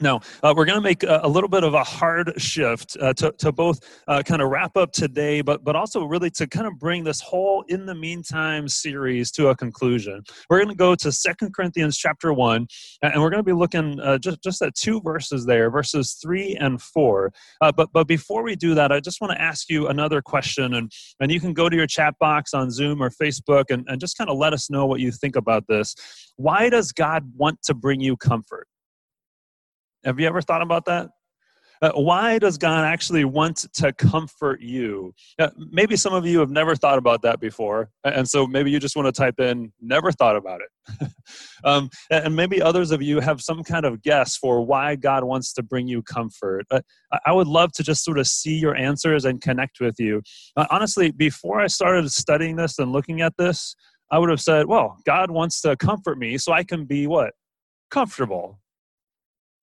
Now, 0.00 0.20
uh, 0.44 0.54
we're 0.56 0.64
going 0.64 0.76
to 0.76 0.82
make 0.82 1.02
a, 1.02 1.20
a, 1.24 1.28
little 1.28 1.48
bit 1.48 1.64
of 1.64 1.74
a 1.74 1.82
hard 1.82 2.32
shift 2.40 2.96
uh, 3.00 3.12
to, 3.14 3.32
to 3.38 3.50
both 3.50 3.80
uh, 4.06 4.22
kind 4.24 4.40
of 4.40 4.48
wrap 4.48 4.76
up 4.76 4.92
today, 4.92 5.40
but, 5.40 5.64
but 5.64 5.74
also 5.74 6.04
really 6.04 6.30
to 6.32 6.46
kind 6.46 6.68
of 6.68 6.78
bring 6.78 7.02
this 7.02 7.20
whole 7.20 7.64
In 7.68 7.84
the 7.84 7.96
Meantime 7.96 8.68
series 8.68 9.32
to 9.32 9.48
a 9.48 9.56
conclusion. 9.56 10.22
We're 10.48 10.58
going 10.58 10.68
to 10.68 10.76
go 10.76 10.94
to 10.94 11.10
Second 11.10 11.52
Corinthians 11.52 11.98
chapter 11.98 12.32
1, 12.32 12.66
and 13.02 13.20
we're 13.20 13.30
going 13.30 13.40
to 13.40 13.42
be 13.42 13.52
looking 13.52 13.98
uh, 13.98 14.18
just, 14.18 14.40
just 14.40 14.62
at 14.62 14.76
two 14.76 15.00
verses 15.00 15.44
there, 15.44 15.68
verses 15.68 16.16
3 16.22 16.56
and 16.60 16.80
4. 16.80 17.32
Uh, 17.60 17.72
but, 17.72 17.90
but 17.92 18.06
before 18.06 18.44
we 18.44 18.54
do 18.54 18.76
that, 18.76 18.92
I 18.92 19.00
just 19.00 19.20
want 19.20 19.32
to 19.32 19.42
ask 19.42 19.68
you 19.68 19.88
another 19.88 20.22
question, 20.22 20.74
and, 20.74 20.92
and 21.18 21.32
you 21.32 21.40
can 21.40 21.52
go 21.52 21.68
to 21.68 21.76
your 21.76 21.88
chat 21.88 22.14
box 22.20 22.54
on 22.54 22.70
Zoom 22.70 23.02
or 23.02 23.10
Facebook 23.10 23.64
and, 23.70 23.84
and 23.88 24.00
just 24.00 24.16
kind 24.16 24.30
of 24.30 24.38
let 24.38 24.52
us 24.52 24.70
know 24.70 24.86
what 24.86 25.00
you 25.00 25.10
think 25.10 25.34
about 25.34 25.64
this. 25.66 25.96
Why 26.36 26.70
does 26.70 26.92
God 26.92 27.24
want 27.34 27.60
to 27.64 27.74
bring 27.74 28.00
you 28.00 28.16
comfort? 28.16 28.68
Have 30.04 30.20
you 30.20 30.26
ever 30.26 30.40
thought 30.40 30.62
about 30.62 30.84
that? 30.86 31.10
Uh, 31.80 31.92
why 31.92 32.38
does 32.38 32.58
God 32.58 32.84
actually 32.84 33.24
want 33.24 33.64
to 33.74 33.92
comfort 33.92 34.60
you? 34.60 35.14
Uh, 35.38 35.50
maybe 35.70 35.96
some 35.96 36.12
of 36.12 36.26
you 36.26 36.40
have 36.40 36.50
never 36.50 36.74
thought 36.74 36.98
about 36.98 37.22
that 37.22 37.40
before, 37.40 37.90
and 38.04 38.28
so 38.28 38.46
maybe 38.46 38.70
you 38.70 38.80
just 38.80 38.96
want 38.96 39.06
to 39.06 39.12
type 39.12 39.38
in 39.38 39.72
"never 39.80 40.10
thought 40.10 40.36
about 40.36 40.60
it." 40.60 41.10
um, 41.64 41.88
and 42.10 42.34
maybe 42.34 42.60
others 42.60 42.90
of 42.90 43.00
you 43.00 43.20
have 43.20 43.40
some 43.40 43.62
kind 43.62 43.84
of 43.84 44.02
guess 44.02 44.36
for 44.36 44.60
why 44.64 44.96
God 44.96 45.24
wants 45.24 45.52
to 45.54 45.62
bring 45.62 45.86
you 45.86 46.02
comfort. 46.02 46.66
Uh, 46.70 46.80
I 47.24 47.32
would 47.32 47.46
love 47.46 47.72
to 47.72 47.84
just 47.84 48.04
sort 48.04 48.18
of 48.18 48.26
see 48.26 48.58
your 48.58 48.74
answers 48.74 49.24
and 49.24 49.40
connect 49.40 49.80
with 49.80 49.96
you. 49.98 50.22
Uh, 50.56 50.66
honestly, 50.70 51.12
before 51.12 51.60
I 51.60 51.68
started 51.68 52.10
studying 52.10 52.56
this 52.56 52.78
and 52.78 52.92
looking 52.92 53.20
at 53.20 53.34
this, 53.38 53.76
I 54.10 54.18
would 54.18 54.30
have 54.30 54.40
said, 54.40 54.66
"Well, 54.66 54.96
God 55.06 55.30
wants 55.30 55.60
to 55.60 55.76
comfort 55.76 56.18
me 56.18 56.38
so 56.38 56.52
I 56.52 56.64
can 56.64 56.86
be 56.86 57.06
what 57.06 57.34
comfortable." 57.90 58.58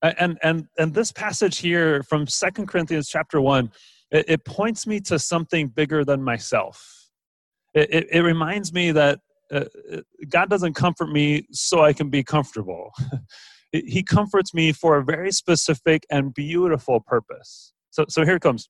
And 0.02 0.38
and 0.42 0.66
and 0.78 0.94
this 0.94 1.12
passage 1.12 1.58
here 1.58 2.02
from 2.02 2.26
second 2.26 2.66
corinthians 2.66 3.08
chapter 3.08 3.40
1 3.40 3.70
it, 4.10 4.24
it, 4.28 4.44
points 4.44 4.86
me 4.86 5.00
to 5.00 5.18
something 5.18 5.66
bigger 5.66 6.04
than 6.04 6.22
myself. 6.22 7.08
It, 7.74 7.88
it, 7.92 8.06
it 8.12 8.20
reminds 8.20 8.72
me 8.72 8.92
that 8.92 9.18
uh, 9.52 9.64
uh 9.92 10.00
god 10.28 10.48
doesn't 10.50 10.74
comfort 10.74 11.10
me 11.10 11.46
so 11.52 11.80
i 11.80 11.92
can 11.92 12.10
be 12.10 12.22
comfortable. 12.22 12.92
He 13.72 14.02
comforts 14.02 14.54
me 14.54 14.72
for 14.72 14.96
a 14.96 15.04
very 15.04 15.32
specific 15.32 16.06
and 16.08 16.32
beautiful 16.32 17.00
purpose. 17.00 17.74
So 17.90 18.06
so 18.08 18.24
here 18.24 18.36
it 18.36 18.42
comes 18.42 18.68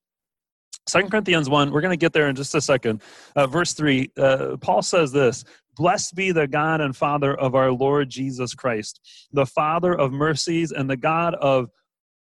Second 0.89 1.11
Corinthians 1.11 1.49
1, 1.49 1.71
we're 1.71 1.81
going 1.81 1.91
to 1.91 1.97
get 1.97 2.13
there 2.13 2.29
in 2.29 2.37
just 2.37 2.55
a 2.55 2.61
second. 2.61 3.03
Uh, 3.35 3.47
verse 3.47 3.73
3, 3.73 4.11
uh, 4.19 4.57
Paul 4.61 4.83
says 4.83 5.11
this 5.11 5.45
Blessed 5.77 6.15
be 6.15 6.33
the 6.33 6.47
God 6.47 6.81
and 6.81 6.97
Father 6.97 7.35
of 7.35 7.55
our 7.55 7.73
Lord 7.73 8.09
Jesus 8.09 8.55
Christ, 8.55 9.01
the 9.33 9.47
Father 9.47 9.95
of 9.95 10.13
mercies 10.13 10.73
and 10.73 10.89
the 10.89 10.97
God 10.97 11.35
of 11.35 11.71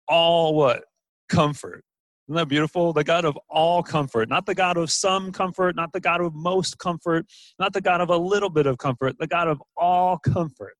all 0.07 0.55
what? 0.55 0.83
Comfort. 1.29 1.83
Isn't 2.27 2.37
that 2.37 2.47
beautiful? 2.47 2.91
The 2.91 3.03
God 3.03 3.23
of 3.23 3.37
all 3.49 3.83
comfort, 3.83 4.29
not 4.29 4.47
the 4.47 4.55
God 4.55 4.77
of 4.77 4.91
some 4.91 5.31
comfort, 5.31 5.75
not 5.75 5.93
the 5.93 5.99
God 5.99 6.21
of 6.21 6.33
most 6.33 6.79
comfort, 6.79 7.27
not 7.59 7.71
the 7.71 7.81
God 7.81 8.01
of 8.01 8.09
a 8.09 8.17
little 8.17 8.49
bit 8.49 8.65
of 8.65 8.79
comfort, 8.79 9.15
the 9.19 9.27
God 9.27 9.47
of 9.47 9.61
all 9.77 10.17
comfort. 10.17 10.77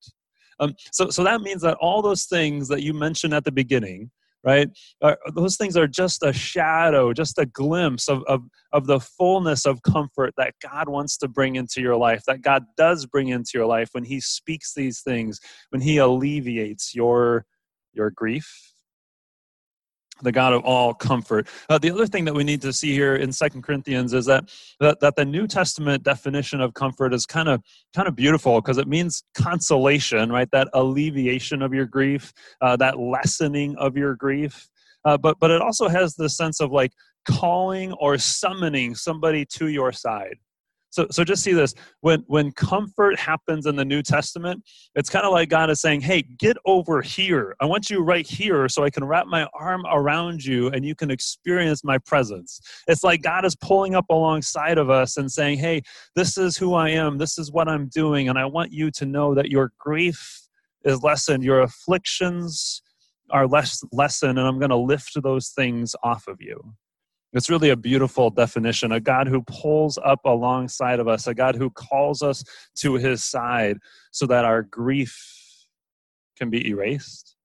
Um, 0.60 0.74
so, 0.92 1.12
so 1.12 1.24
that 1.24 1.42
means 1.42 1.62
that 1.62 1.77
all 1.77 2.01
those 2.01 2.25
things 2.25 2.68
that 2.70 2.82
you 2.82 2.96
mentioned 2.96 3.34
at 3.34 3.44
the 3.44 3.51
beginning, 3.51 4.10
right? 4.46 4.70
Uh, 5.02 5.16
those 5.34 5.58
things 5.58 5.75
are 5.75 5.88
just 5.88 6.24
a 6.24 6.32
shadow, 6.32 7.12
just 7.12 7.40
a 7.40 7.48
glimpse 7.48 8.08
of, 8.08 8.24
of, 8.28 8.44
of 8.72 8.86
the 8.86 9.00
fullness 9.00 9.66
of 9.66 9.82
comfort 9.82 10.34
that 10.38 10.54
God 10.62 10.88
wants 10.88 11.18
to 11.18 11.28
bring 11.28 11.56
into 11.56 11.82
your 11.82 11.96
life, 11.96 12.22
that 12.28 12.42
God 12.42 12.64
does 12.78 13.08
bring 13.08 13.30
into 13.30 13.52
your 13.56 13.66
life 13.66 13.90
when 13.94 14.04
He 14.04 14.20
speaks 14.20 14.74
these 14.74 15.02
things, 15.02 15.40
when 15.72 15.82
He 15.82 15.98
alleviates 15.98 16.94
your, 16.94 17.46
your 17.92 18.12
grief, 18.12 18.75
the 20.22 20.32
God 20.32 20.54
of 20.54 20.64
all 20.64 20.94
comfort. 20.94 21.48
Uh, 21.70 21.78
the 21.78 21.92
other 21.92 22.08
thing 22.08 22.26
that 22.26 22.34
we 22.34 22.44
need 22.44 22.62
to 22.62 22.72
see 22.72 22.94
here 22.94 23.16
in 23.16 23.32
Second 23.32 23.64
Corinthians 23.64 24.14
is 24.14 24.26
that, 24.26 24.50
that 24.80 25.00
that 25.02 25.16
the 25.16 25.26
New 25.26 25.48
Testament 25.48 26.04
definition 26.04 26.62
of 26.62 26.74
comfort 26.74 27.14
is 27.14 27.26
kind 27.26 27.50
of 27.50 27.62
kind 27.94 28.08
of 28.08 28.16
beautiful 28.16 28.62
because 28.62 28.78
it 28.78 28.88
means 28.88 29.24
consolation, 29.34 30.32
right? 30.32 30.50
That 30.52 30.70
alleviation 30.74 31.62
of 31.62 31.74
your 31.74 31.86
grief, 31.86 32.34
uh, 32.62 32.76
that 32.78 33.00
lessening 33.00 33.76
of 33.78 33.98
your 33.98 34.16
grief. 34.16 34.70
Uh, 35.04 35.18
but 35.18 35.38
but 35.40 35.52
it 35.52 35.62
also 35.62 35.88
has 35.88 36.16
the 36.16 36.30
sense 36.30 36.62
of 36.62 36.72
like 36.72 36.92
calling 37.26 37.92
or 37.94 38.18
summoning 38.18 38.96
somebody 38.96 39.46
to 39.46 39.68
your 39.68 39.92
side. 39.92 40.38
So, 40.96 41.08
so 41.12 41.25
just 41.25 41.44
see 41.44 41.52
this. 41.52 41.74
When, 42.00 42.24
when 42.28 42.54
comfort 42.54 43.20
happens 43.20 43.66
in 43.66 43.75
the 43.75 43.84
New 43.84 44.02
Testament, 44.02 44.64
it's 44.96 45.10
kind 45.10 45.25
of 45.25 45.34
like 45.34 45.50
God 45.50 45.70
is 45.70 45.82
saying, 45.82 46.00
hey, 46.00 46.22
get 46.22 46.56
over 46.66 47.02
here. 47.02 47.54
I 47.60 47.66
want 47.66 47.90
you 47.90 48.00
right 48.00 48.25
here 48.25 48.70
so 48.70 48.86
I 48.86 48.90
can 48.90 49.04
wrap 49.04 49.28
my 49.28 49.46
arm 49.54 49.84
around 49.92 50.46
you 50.46 50.70
and 50.70 50.86
you 50.86 50.96
can 50.96 51.12
experience 51.12 51.84
my 51.84 51.98
presence. 51.98 52.62
It's 52.88 53.04
like 53.04 53.22
God 53.22 53.44
is 53.44 53.58
pulling 53.58 53.94
up 53.94 54.06
alongside 54.10 54.78
of 54.78 54.90
us 54.90 55.18
and 55.18 55.30
saying, 55.30 55.60
hey, 55.60 55.82
this 56.16 56.38
is 56.38 56.56
who 56.56 56.75
I 56.75 56.92
am. 56.92 57.18
This 57.18 57.38
is 57.38 57.52
what 57.52 57.68
I'm 57.68 57.88
doing. 57.88 58.30
And 58.30 58.40
I 58.40 58.46
want 58.46 58.72
you 58.72 58.90
to 58.92 59.06
know 59.06 59.36
that 59.36 59.50
your 59.50 59.74
grief 59.78 60.48
is 60.86 61.04
lessened, 61.04 61.44
your 61.44 61.60
afflictions 61.60 62.82
are 63.32 63.48
less 63.48 63.84
lessened, 63.92 64.40
and 64.40 64.48
I'm 64.48 64.60
going 64.60 64.70
to 64.70 64.78
lift 64.78 65.22
those 65.22 65.50
things 65.50 65.94
off 66.04 66.30
of 66.30 66.38
you. 66.40 66.74
It's 67.36 67.50
really 67.50 67.70
a 67.70 67.75
beautiful 67.75 68.30
definition 68.30 68.94
a 68.94 69.00
God 69.00 69.27
who 69.27 69.44
pulls 69.44 70.00
up 70.04 70.22
alongside 70.25 71.00
of 71.00 71.08
us, 71.08 71.27
a 71.27 71.34
God 71.34 71.56
who 71.56 71.70
calls 71.70 72.24
us 72.24 72.44
to 72.75 72.96
his 72.96 73.24
side 73.24 73.77
so 74.12 74.25
that 74.27 74.46
our 74.46 74.63
grief 74.63 75.65
can 76.38 76.50
be 76.50 76.68
erased. 76.68 77.36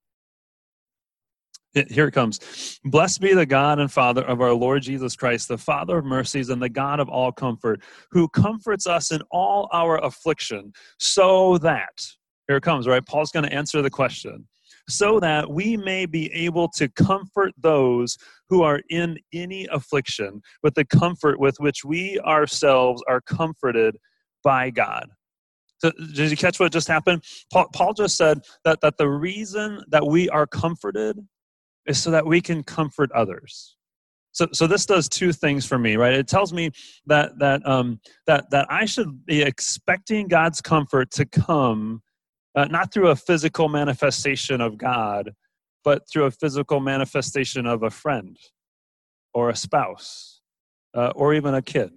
Here 1.72 2.08
it 2.08 2.12
comes. 2.12 2.80
Blessed 2.84 3.20
be 3.20 3.32
the 3.32 3.46
God 3.46 3.78
and 3.78 3.90
Father 3.90 4.22
of 4.22 4.40
our 4.40 4.52
Lord 4.52 4.82
Jesus 4.82 5.14
Christ, 5.14 5.46
the 5.46 5.58
Father 5.58 5.98
of 5.98 6.04
mercies 6.04 6.48
and 6.48 6.60
the 6.60 6.68
God 6.68 6.98
of 6.98 7.08
all 7.08 7.30
comfort, 7.30 7.80
who 8.10 8.28
comforts 8.28 8.88
us 8.88 9.12
in 9.12 9.22
all 9.30 9.68
our 9.72 10.04
affliction, 10.04 10.72
so 10.98 11.58
that, 11.58 12.04
here 12.48 12.56
it 12.56 12.64
comes, 12.64 12.88
right? 12.88 13.06
Paul's 13.06 13.30
going 13.30 13.44
to 13.44 13.52
answer 13.52 13.82
the 13.82 13.90
question 13.90 14.48
so 14.88 15.20
that 15.20 15.50
we 15.50 15.76
may 15.76 16.06
be 16.06 16.32
able 16.32 16.68
to 16.76 16.88
comfort 16.88 17.52
those 17.58 18.16
who 18.48 18.62
are 18.62 18.80
in 18.90 19.18
any 19.32 19.66
affliction 19.70 20.40
with 20.62 20.74
the 20.74 20.84
comfort 20.84 21.38
with 21.38 21.56
which 21.60 21.84
we 21.84 22.18
ourselves 22.20 23.02
are 23.08 23.20
comforted 23.20 23.96
by 24.42 24.70
God. 24.70 25.06
So, 25.78 25.90
did 25.92 26.30
you 26.30 26.36
catch 26.36 26.60
what 26.60 26.72
just 26.72 26.88
happened? 26.88 27.24
Paul, 27.52 27.68
Paul 27.72 27.94
just 27.94 28.16
said 28.16 28.40
that, 28.64 28.80
that 28.82 28.98
the 28.98 29.08
reason 29.08 29.82
that 29.88 30.06
we 30.06 30.28
are 30.28 30.46
comforted 30.46 31.18
is 31.86 32.02
so 32.02 32.10
that 32.10 32.26
we 32.26 32.40
can 32.40 32.62
comfort 32.62 33.10
others. 33.12 33.76
So, 34.32 34.46
so 34.52 34.66
this 34.66 34.86
does 34.86 35.08
two 35.08 35.32
things 35.32 35.66
for 35.66 35.78
me, 35.78 35.96
right? 35.96 36.12
It 36.12 36.28
tells 36.28 36.52
me 36.52 36.70
that 37.06 37.38
that 37.38 37.66
um, 37.66 38.00
that 38.26 38.50
that 38.50 38.66
I 38.70 38.84
should 38.84 39.24
be 39.26 39.42
expecting 39.42 40.28
God's 40.28 40.60
comfort 40.60 41.10
to 41.12 41.24
come, 41.24 42.02
uh, 42.54 42.66
not 42.66 42.92
through 42.92 43.08
a 43.08 43.16
physical 43.16 43.68
manifestation 43.68 44.60
of 44.60 44.78
God, 44.78 45.32
but 45.84 46.02
through 46.10 46.24
a 46.24 46.30
physical 46.30 46.80
manifestation 46.80 47.66
of 47.66 47.82
a 47.82 47.90
friend, 47.90 48.36
or 49.32 49.50
a 49.50 49.56
spouse, 49.56 50.40
uh, 50.94 51.12
or 51.14 51.34
even 51.34 51.54
a 51.54 51.62
kid 51.62 51.92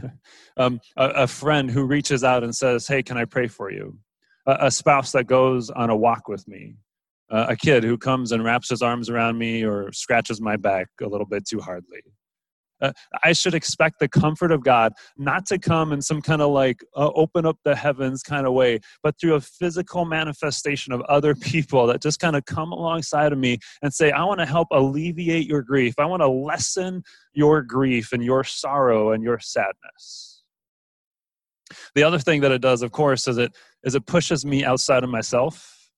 um, 0.56 0.80
a, 0.96 1.08
a, 1.08 1.26
friend 1.26 1.70
who 1.70 1.84
reaches 1.84 2.24
out 2.24 2.44
and 2.44 2.54
says, 2.54 2.86
Hey, 2.86 3.02
can 3.02 3.16
I 3.16 3.24
pray 3.24 3.48
for 3.48 3.70
you? 3.70 3.98
A, 4.46 4.66
a 4.66 4.70
spouse 4.70 5.12
that 5.12 5.26
goes 5.26 5.70
on 5.70 5.90
a 5.90 5.96
walk 5.96 6.28
with 6.28 6.46
me. 6.48 6.76
Uh, 7.30 7.46
a 7.48 7.56
kid 7.56 7.82
who 7.82 7.96
comes 7.96 8.32
and 8.32 8.44
wraps 8.44 8.68
his 8.68 8.82
arms 8.82 9.08
around 9.08 9.38
me 9.38 9.64
or 9.64 9.90
scratches 9.92 10.40
my 10.40 10.56
back 10.56 10.88
a 11.00 11.06
little 11.06 11.26
bit 11.26 11.46
too 11.46 11.60
hardly. 11.60 12.02
Uh, 12.82 12.92
I 13.22 13.32
should 13.32 13.54
expect 13.54 14.00
the 14.00 14.08
comfort 14.08 14.52
of 14.52 14.62
God 14.64 14.92
not 15.16 15.46
to 15.46 15.58
come 15.58 15.92
in 15.92 16.02
some 16.02 16.20
kind 16.20 16.42
of 16.42 16.50
like 16.50 16.80
uh, 16.96 17.10
open 17.14 17.46
up 17.46 17.56
the 17.64 17.76
heavens 17.76 18.22
kind 18.22 18.46
of 18.46 18.52
way, 18.52 18.80
but 19.02 19.18
through 19.18 19.34
a 19.34 19.40
physical 19.40 20.04
manifestation 20.04 20.92
of 20.92 21.00
other 21.02 21.34
people 21.52 21.86
that 21.86 22.02
just 22.02 22.20
kind 22.20 22.36
of 22.36 22.44
come 22.44 22.72
alongside 22.72 23.32
of 23.32 23.38
me 23.38 23.58
and 23.82 23.94
say, 23.94 24.10
I 24.10 24.24
want 24.24 24.40
to 24.40 24.46
help 24.46 24.68
alleviate 24.72 25.46
your 25.46 25.62
grief. 25.62 25.94
I 25.98 26.04
want 26.04 26.22
to 26.22 26.28
lessen 26.28 27.02
your 27.32 27.62
grief 27.62 28.12
and 28.12 28.22
your 28.22 28.44
sorrow 28.44 29.12
and 29.12 29.22
your 29.22 29.38
sadness. 29.38 30.42
The 31.94 32.02
other 32.02 32.18
thing 32.18 32.40
that 32.42 32.52
it 32.52 32.60
does, 32.60 32.82
of 32.82 32.92
course, 32.92 33.26
is 33.28 33.38
it 33.38 33.52
is 33.84 33.94
it 33.94 34.06
pushes 34.06 34.44
me 34.44 34.64
outside 34.64 35.04
of 35.04 35.10
myself. 35.10 35.90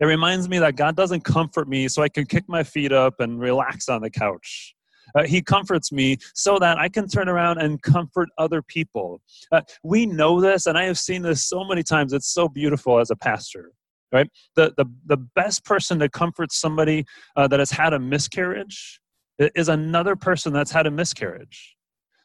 It 0.00 0.06
reminds 0.06 0.48
me 0.48 0.58
that 0.58 0.76
God 0.76 0.96
doesn't 0.96 1.22
comfort 1.22 1.68
me 1.68 1.86
so 1.86 2.02
I 2.02 2.08
can 2.08 2.26
kick 2.26 2.44
my 2.48 2.64
feet 2.64 2.92
up 2.92 3.20
and 3.20 3.38
relax 3.38 3.88
on 3.88 4.02
the 4.02 4.10
couch. 4.10 4.74
Uh, 5.14 5.24
he 5.24 5.42
comforts 5.42 5.92
me 5.92 6.16
so 6.34 6.58
that 6.58 6.78
I 6.78 6.88
can 6.88 7.08
turn 7.08 7.28
around 7.28 7.58
and 7.58 7.80
comfort 7.82 8.28
other 8.38 8.62
people. 8.62 9.20
Uh, 9.50 9.60
we 9.82 10.06
know 10.06 10.40
this, 10.40 10.66
and 10.66 10.78
I 10.78 10.84
have 10.84 10.98
seen 10.98 11.22
this 11.22 11.44
so 11.44 11.64
many 11.64 11.82
times. 11.82 12.12
It's 12.12 12.32
so 12.32 12.48
beautiful 12.48 12.98
as 12.98 13.10
a 13.10 13.16
pastor, 13.16 13.72
right? 14.12 14.28
The, 14.54 14.72
the, 14.76 14.86
the 15.06 15.16
best 15.16 15.64
person 15.64 15.98
to 16.00 16.08
comfort 16.08 16.52
somebody 16.52 17.04
uh, 17.36 17.48
that 17.48 17.58
has 17.58 17.70
had 17.70 17.92
a 17.92 17.98
miscarriage 17.98 19.00
is 19.38 19.68
another 19.68 20.16
person 20.16 20.52
that's 20.52 20.70
had 20.70 20.86
a 20.86 20.90
miscarriage. 20.90 21.76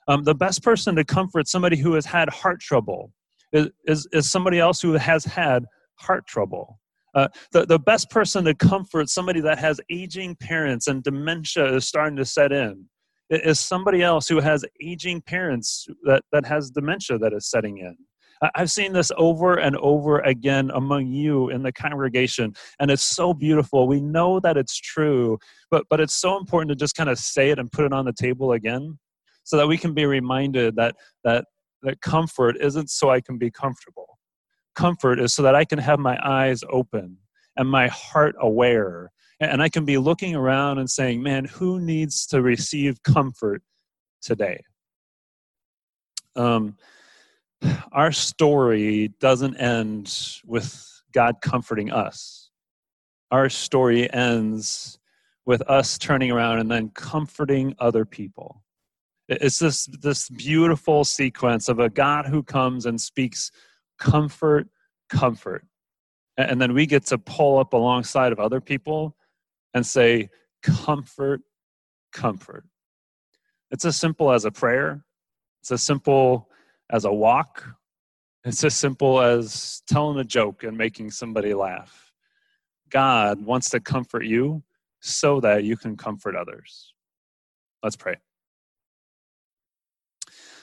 Um, 0.07 0.23
the 0.23 0.35
best 0.35 0.63
person 0.63 0.95
to 0.95 1.03
comfort 1.03 1.47
somebody 1.47 1.77
who 1.77 1.93
has 1.93 2.05
had 2.05 2.29
heart 2.29 2.59
trouble 2.59 3.11
is, 3.51 3.69
is, 3.85 4.07
is 4.13 4.29
somebody 4.29 4.59
else 4.59 4.81
who 4.81 4.93
has 4.93 5.25
had 5.25 5.65
heart 5.95 6.25
trouble. 6.27 6.79
Uh, 7.17 7.27
the, 7.51 7.65
the 7.65 7.79
best 7.79 8.11
person 8.11 8.45
to 8.45 8.53
comfort 8.53 9.09
somebody 9.09 9.41
that 9.41 9.57
has 9.57 9.81
aging 9.89 10.35
parents 10.35 10.85
and 10.85 11.01
dementia 11.01 11.65
is 11.73 11.87
starting 11.87 12.15
to 12.15 12.23
set 12.23 12.51
in 12.51 12.85
is 13.31 13.59
somebody 13.59 14.03
else 14.03 14.27
who 14.27 14.39
has 14.39 14.63
aging 14.83 15.19
parents 15.21 15.87
that, 16.03 16.21
that 16.31 16.45
has 16.45 16.69
dementia 16.69 17.17
that 17.17 17.33
is 17.33 17.49
setting 17.49 17.79
in. 17.79 17.97
I've 18.53 18.69
seen 18.69 18.93
this 18.93 19.11
over 19.17 19.55
and 19.55 19.75
over 19.77 20.19
again 20.19 20.69
among 20.75 21.07
you 21.07 21.49
in 21.49 21.63
the 21.63 21.71
congregation, 21.71 22.53
and 22.79 22.91
it's 22.91 23.01
so 23.01 23.33
beautiful. 23.33 23.87
We 23.87 23.99
know 23.99 24.39
that 24.41 24.55
it's 24.55 24.77
true, 24.77 25.39
but, 25.71 25.85
but 25.89 25.99
it's 25.99 26.13
so 26.13 26.37
important 26.37 26.69
to 26.69 26.75
just 26.75 26.95
kind 26.95 27.09
of 27.09 27.17
say 27.17 27.49
it 27.49 27.57
and 27.57 27.71
put 27.71 27.83
it 27.85 27.93
on 27.93 28.05
the 28.05 28.13
table 28.13 28.51
again 28.51 28.99
so 29.43 29.57
that 29.57 29.67
we 29.67 29.75
can 29.79 29.95
be 29.95 30.05
reminded 30.05 30.75
that, 30.75 30.95
that, 31.23 31.45
that 31.81 31.99
comfort 32.01 32.57
isn't 32.61 32.91
so 32.91 33.09
I 33.09 33.21
can 33.21 33.39
be 33.39 33.49
comfortable 33.49 34.16
comfort 34.77 35.19
is 35.19 35.33
so 35.33 35.41
that 35.41 35.55
I 35.55 35.65
can 35.65 35.79
have 35.79 35.99
my 35.99 36.17
eyes 36.23 36.63
open 36.69 37.17
and 37.57 37.69
my 37.69 37.87
heart 37.87 38.35
aware. 38.39 39.11
And 39.41 39.61
I 39.61 39.69
can 39.69 39.83
be 39.83 39.97
looking 39.97 40.35
around 40.35 40.77
and 40.77 40.89
saying, 40.89 41.21
man, 41.21 41.45
who 41.45 41.79
needs 41.81 42.25
to 42.27 42.41
receive 42.41 43.03
comfort 43.03 43.61
today? 44.21 44.63
Um, 46.35 46.77
our 47.91 48.11
story 48.11 49.09
doesn't 49.19 49.57
end 49.57 50.15
with 50.45 51.01
God 51.11 51.35
comforting 51.41 51.91
us. 51.91 52.51
Our 53.31 53.49
story 53.49 54.11
ends 54.13 54.99
with 55.45 55.61
us 55.69 55.97
turning 55.97 56.31
around 56.31 56.59
and 56.59 56.69
then 56.69 56.89
comforting 56.89 57.75
other 57.79 58.05
people. 58.05 58.63
It's 59.27 59.59
this, 59.59 59.87
this 60.01 60.29
beautiful 60.29 61.03
sequence 61.03 61.67
of 61.67 61.79
a 61.79 61.89
God 61.89 62.27
who 62.27 62.43
comes 62.43 62.85
and 62.85 62.99
speaks 62.99 63.51
comfort, 63.97 64.67
comfort. 65.09 65.65
And 66.37 66.61
then 66.61 66.73
we 66.73 66.85
get 66.85 67.05
to 67.07 67.17
pull 67.17 67.57
up 67.57 67.73
alongside 67.73 68.31
of 68.31 68.39
other 68.39 68.61
people 68.61 69.15
and 69.73 69.85
say, 69.85 70.29
comfort, 70.61 71.41
comfort. 72.13 72.65
It's 73.71 73.85
as 73.85 73.97
simple 73.97 74.31
as 74.31 74.45
a 74.45 74.51
prayer, 74.51 75.03
it's 75.61 75.71
as 75.71 75.81
simple 75.81 76.49
as 76.91 77.05
a 77.05 77.11
walk, 77.11 77.65
it's 78.43 78.63
as 78.63 78.75
simple 78.75 79.19
as 79.19 79.81
telling 79.87 80.19
a 80.19 80.23
joke 80.23 80.63
and 80.63 80.77
making 80.77 81.11
somebody 81.11 81.53
laugh. 81.53 82.13
God 82.89 83.43
wants 83.43 83.69
to 83.71 83.79
comfort 83.79 84.23
you 84.23 84.63
so 85.01 85.41
that 85.41 85.63
you 85.63 85.75
can 85.75 85.97
comfort 85.97 86.35
others. 86.35 86.93
Let's 87.83 87.95
pray. 87.95 88.15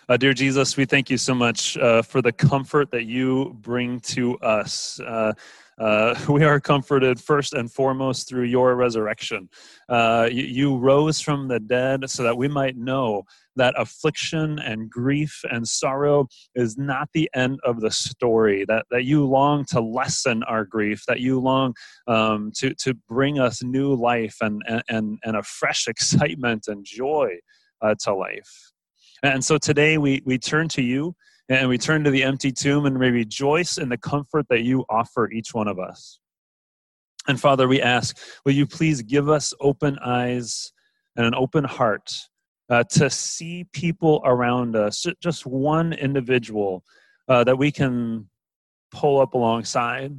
Uh, 0.06 0.18
dear 0.18 0.34
Jesus, 0.34 0.76
we 0.76 0.84
thank 0.84 1.08
you 1.08 1.16
so 1.16 1.34
much 1.34 1.78
uh, 1.78 2.02
for 2.02 2.20
the 2.20 2.32
comfort 2.32 2.90
that 2.90 3.04
you 3.04 3.56
bring 3.62 4.00
to 4.00 4.36
us. 4.40 5.00
Uh, 5.00 5.32
uh 5.78 6.14
we 6.28 6.44
are 6.44 6.60
comforted 6.60 7.18
first 7.18 7.54
and 7.54 7.72
foremost 7.72 8.28
through 8.28 8.44
your 8.44 8.76
resurrection. 8.76 9.48
Uh, 9.88 10.28
you, 10.30 10.44
you 10.44 10.76
rose 10.76 11.22
from 11.22 11.48
the 11.48 11.58
dead 11.58 12.10
so 12.10 12.22
that 12.22 12.36
we 12.36 12.48
might 12.48 12.76
know 12.76 13.22
that 13.56 13.72
affliction 13.78 14.58
and 14.58 14.90
grief 14.90 15.40
and 15.50 15.66
sorrow 15.66 16.28
is 16.54 16.76
not 16.76 17.08
the 17.14 17.30
end 17.34 17.58
of 17.64 17.80
the 17.80 17.90
story, 17.90 18.66
that, 18.66 18.84
that 18.90 19.04
you 19.04 19.24
long 19.24 19.64
to 19.64 19.80
lessen 19.80 20.42
our 20.42 20.66
grief, 20.66 21.02
that 21.08 21.20
you 21.20 21.40
long 21.40 21.72
um, 22.08 22.52
to, 22.54 22.74
to 22.74 22.92
bring 23.08 23.38
us 23.38 23.62
new 23.62 23.94
life 23.94 24.36
and, 24.42 24.62
and, 24.90 25.18
and 25.24 25.36
a 25.36 25.42
fresh 25.42 25.88
excitement 25.88 26.68
and 26.68 26.84
joy 26.84 27.38
uh, 27.80 27.94
to 28.02 28.14
life. 28.14 28.73
And 29.24 29.42
so 29.42 29.56
today 29.56 29.96
we, 29.96 30.20
we 30.26 30.36
turn 30.36 30.68
to 30.68 30.82
you 30.82 31.16
and 31.48 31.66
we 31.66 31.78
turn 31.78 32.04
to 32.04 32.10
the 32.10 32.22
empty 32.22 32.52
tomb 32.52 32.84
and 32.84 32.98
we 32.98 33.08
rejoice 33.08 33.78
in 33.78 33.88
the 33.88 33.96
comfort 33.96 34.46
that 34.50 34.64
you 34.64 34.84
offer 34.90 35.30
each 35.30 35.54
one 35.54 35.66
of 35.66 35.78
us. 35.78 36.20
And 37.26 37.40
Father, 37.40 37.66
we 37.66 37.80
ask, 37.80 38.18
will 38.44 38.52
you 38.52 38.66
please 38.66 39.00
give 39.00 39.30
us 39.30 39.54
open 39.60 39.98
eyes 40.04 40.74
and 41.16 41.24
an 41.24 41.34
open 41.34 41.64
heart 41.64 42.12
uh, 42.68 42.84
to 42.90 43.08
see 43.08 43.64
people 43.72 44.20
around 44.26 44.76
us, 44.76 45.06
just 45.22 45.46
one 45.46 45.94
individual 45.94 46.84
uh, 47.26 47.44
that 47.44 47.56
we 47.56 47.72
can 47.72 48.28
pull 48.92 49.22
up 49.22 49.32
alongside, 49.32 50.12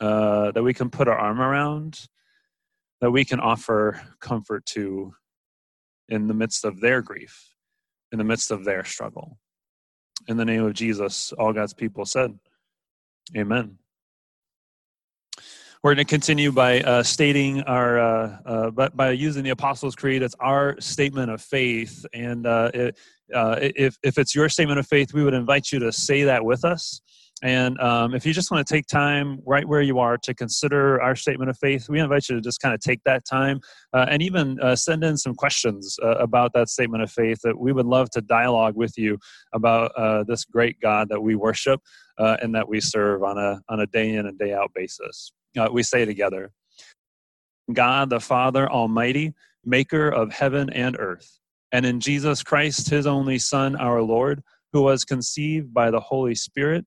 uh, 0.00 0.50
that 0.50 0.62
we 0.62 0.74
can 0.74 0.90
put 0.90 1.08
our 1.08 1.16
arm 1.16 1.40
around, 1.40 1.98
that 3.00 3.10
we 3.10 3.24
can 3.24 3.40
offer 3.40 4.02
comfort 4.20 4.66
to 4.66 5.14
in 6.10 6.26
the 6.26 6.34
midst 6.34 6.66
of 6.66 6.82
their 6.82 7.00
grief 7.00 7.54
in 8.14 8.18
the 8.18 8.24
midst 8.24 8.52
of 8.52 8.64
their 8.64 8.84
struggle. 8.84 9.36
In 10.28 10.36
the 10.36 10.44
name 10.44 10.64
of 10.64 10.72
Jesus, 10.72 11.32
all 11.32 11.52
God's 11.52 11.74
people 11.74 12.06
said, 12.06 12.38
Amen. 13.36 13.76
We're 15.82 15.96
going 15.96 16.06
to 16.06 16.08
continue 16.08 16.52
by 16.52 16.80
uh, 16.82 17.02
stating 17.02 17.62
our, 17.62 17.98
uh, 17.98 18.38
uh, 18.46 18.70
by, 18.70 18.88
by 18.90 19.10
using 19.10 19.42
the 19.42 19.50
Apostles' 19.50 19.96
Creed. 19.96 20.22
It's 20.22 20.36
our 20.38 20.80
statement 20.80 21.32
of 21.32 21.42
faith. 21.42 22.06
And 22.14 22.46
uh, 22.46 22.70
it, 22.72 22.98
uh, 23.34 23.56
if, 23.60 23.98
if 24.04 24.16
it's 24.16 24.32
your 24.32 24.48
statement 24.48 24.78
of 24.78 24.86
faith, 24.86 25.12
we 25.12 25.24
would 25.24 25.34
invite 25.34 25.72
you 25.72 25.80
to 25.80 25.90
say 25.90 26.22
that 26.22 26.44
with 26.44 26.64
us. 26.64 27.00
And 27.44 27.78
um, 27.78 28.14
if 28.14 28.24
you 28.24 28.32
just 28.32 28.50
want 28.50 28.66
to 28.66 28.74
take 28.74 28.86
time 28.86 29.38
right 29.44 29.68
where 29.68 29.82
you 29.82 29.98
are 29.98 30.16
to 30.16 30.32
consider 30.32 31.00
our 31.02 31.14
statement 31.14 31.50
of 31.50 31.58
faith, 31.58 31.90
we 31.90 32.00
invite 32.00 32.26
you 32.30 32.36
to 32.36 32.40
just 32.40 32.58
kind 32.58 32.74
of 32.74 32.80
take 32.80 33.04
that 33.04 33.26
time 33.26 33.60
uh, 33.92 34.06
and 34.08 34.22
even 34.22 34.58
uh, 34.60 34.74
send 34.74 35.04
in 35.04 35.18
some 35.18 35.34
questions 35.34 35.98
uh, 36.02 36.16
about 36.16 36.54
that 36.54 36.70
statement 36.70 37.02
of 37.02 37.12
faith 37.12 37.38
that 37.44 37.60
we 37.60 37.70
would 37.70 37.84
love 37.84 38.08
to 38.10 38.22
dialogue 38.22 38.76
with 38.76 38.96
you 38.96 39.18
about 39.52 39.92
uh, 39.94 40.24
this 40.24 40.46
great 40.46 40.80
God 40.80 41.10
that 41.10 41.20
we 41.20 41.34
worship 41.34 41.82
uh, 42.16 42.38
and 42.40 42.54
that 42.54 42.66
we 42.66 42.80
serve 42.80 43.22
on 43.22 43.36
a, 43.36 43.60
on 43.68 43.80
a 43.80 43.86
day 43.88 44.14
in 44.14 44.24
and 44.24 44.38
day 44.38 44.54
out 44.54 44.70
basis. 44.74 45.30
Uh, 45.58 45.68
we 45.70 45.82
say 45.82 46.06
together 46.06 46.50
God 47.74 48.08
the 48.08 48.20
Father 48.20 48.70
Almighty, 48.70 49.34
maker 49.66 50.08
of 50.08 50.32
heaven 50.32 50.70
and 50.70 50.96
earth, 50.98 51.40
and 51.72 51.84
in 51.84 52.00
Jesus 52.00 52.42
Christ, 52.42 52.88
his 52.88 53.06
only 53.06 53.38
Son, 53.38 53.76
our 53.76 54.00
Lord, 54.00 54.42
who 54.72 54.80
was 54.80 55.04
conceived 55.04 55.74
by 55.74 55.90
the 55.90 56.00
Holy 56.00 56.34
Spirit 56.34 56.86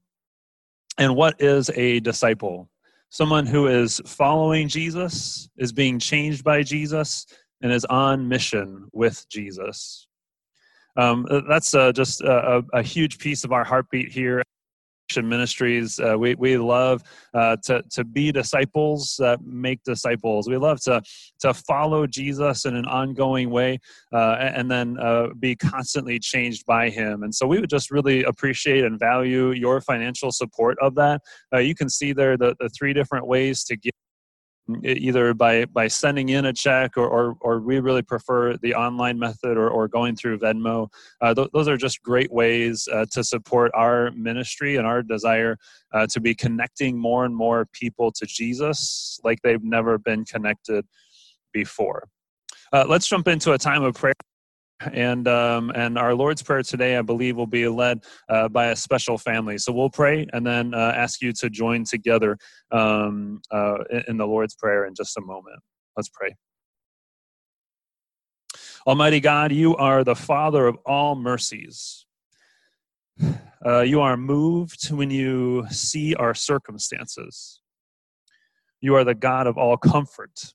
And 0.97 1.15
what 1.15 1.41
is 1.41 1.69
a 1.75 1.99
disciple? 1.99 2.69
Someone 3.09 3.45
who 3.45 3.67
is 3.67 4.01
following 4.05 4.67
Jesus, 4.67 5.49
is 5.57 5.71
being 5.71 5.99
changed 5.99 6.43
by 6.43 6.63
Jesus, 6.63 7.25
and 7.61 7.71
is 7.71 7.85
on 7.85 8.27
mission 8.27 8.87
with 8.93 9.27
Jesus. 9.29 10.07
Um, 10.97 11.25
that's 11.47 11.73
uh, 11.73 11.91
just 11.91 12.21
a, 12.21 12.63
a, 12.73 12.83
huge 12.83 13.17
piece 13.17 13.45
of 13.45 13.53
our 13.53 13.63
heartbeat 13.63 14.11
here 14.11 14.43
ministries. 15.17 15.99
Uh, 15.99 16.17
we, 16.17 16.35
we 16.35 16.57
love 16.57 17.03
uh, 17.33 17.57
to, 17.63 17.81
to 17.91 18.03
be 18.03 18.31
disciples 18.31 19.15
that 19.19 19.39
make 19.43 19.83
disciples. 19.83 20.47
We 20.47 20.57
love 20.57 20.79
to 20.81 21.01
to 21.39 21.53
follow 21.53 22.05
jesus 22.05 22.65
in 22.65 22.75
an 22.75 22.85
ongoing 22.85 23.49
way 23.49 23.79
uh, 24.13 24.35
and 24.39 24.69
then 24.69 24.97
uh, 24.99 25.27
be 25.39 25.55
constantly 25.55 26.19
changed 26.19 26.65
by 26.65 26.89
him. 26.89 27.23
And 27.23 27.33
so 27.33 27.47
we 27.47 27.59
would 27.59 27.69
just 27.69 27.91
really 27.91 28.23
appreciate 28.23 28.83
and 28.83 28.99
value 28.99 29.51
your 29.51 29.81
financial 29.81 30.31
support 30.31 30.77
of 30.81 30.95
that. 30.95 31.21
Uh, 31.53 31.59
you 31.59 31.75
can 31.75 31.89
see 31.89 32.13
there 32.13 32.37
the, 32.37 32.55
the 32.59 32.69
three 32.69 32.93
different 32.93 33.27
ways 33.27 33.63
to 33.65 33.75
give 33.75 33.91
either 34.83 35.33
by 35.33 35.65
by 35.65 35.87
sending 35.87 36.29
in 36.29 36.45
a 36.45 36.53
check 36.53 36.97
or 36.97 37.07
or, 37.07 37.35
or 37.41 37.59
we 37.59 37.79
really 37.79 38.01
prefer 38.01 38.57
the 38.57 38.73
online 38.75 39.17
method 39.19 39.57
or, 39.57 39.69
or 39.69 39.87
going 39.87 40.15
through 40.15 40.39
venmo. 40.39 40.87
Uh, 41.21 41.33
th- 41.33 41.49
those 41.53 41.67
are 41.67 41.77
just 41.77 42.01
great 42.01 42.31
ways 42.31 42.87
uh, 42.91 43.05
to 43.11 43.23
support 43.23 43.71
our 43.73 44.11
ministry 44.11 44.77
and 44.77 44.85
our 44.85 45.01
desire 45.01 45.57
uh, 45.93 46.07
to 46.07 46.19
be 46.19 46.33
connecting 46.33 46.97
more 46.97 47.25
and 47.25 47.35
more 47.35 47.65
people 47.73 48.11
to 48.11 48.25
jesus 48.25 49.19
like 49.23 49.39
they've 49.41 49.63
never 49.63 49.97
been 49.97 50.25
connected 50.25 50.85
before. 51.53 52.07
Uh, 52.73 52.85
let's 52.87 53.07
jump 53.07 53.27
into 53.27 53.51
a 53.53 53.57
time 53.57 53.83
of 53.83 53.95
prayer 53.95 54.13
and 54.93 55.27
um, 55.27 55.71
and 55.75 55.97
our 55.97 56.13
Lord's 56.13 56.41
prayer 56.41 56.63
today, 56.63 56.97
I 56.97 57.01
believe, 57.01 57.35
will 57.35 57.47
be 57.47 57.67
led 57.67 58.03
uh, 58.29 58.49
by 58.49 58.67
a 58.67 58.75
special 58.75 59.17
family. 59.17 59.57
So 59.57 59.71
we'll 59.71 59.89
pray 59.89 60.27
and 60.33 60.45
then 60.45 60.73
uh, 60.73 60.93
ask 60.95 61.21
you 61.21 61.33
to 61.33 61.49
join 61.49 61.83
together 61.83 62.37
um, 62.71 63.41
uh, 63.51 63.77
in 64.07 64.17
the 64.17 64.25
Lord's 64.25 64.55
prayer 64.55 64.85
in 64.85 64.93
just 64.95 65.17
a 65.17 65.21
moment. 65.21 65.59
Let's 65.95 66.09
pray. 66.09 66.35
Almighty 68.87 69.19
God, 69.19 69.51
you 69.51 69.75
are 69.77 70.03
the 70.03 70.15
Father 70.15 70.65
of 70.67 70.77
all 70.85 71.15
mercies. 71.15 72.05
Uh, 73.63 73.81
you 73.81 74.01
are 74.01 74.17
moved 74.17 74.91
when 74.91 75.11
you 75.11 75.65
see 75.69 76.15
our 76.15 76.33
circumstances. 76.33 77.61
You 78.79 78.95
are 78.95 79.03
the 79.03 79.13
God 79.13 79.45
of 79.45 79.57
all 79.57 79.77
comfort. 79.77 80.53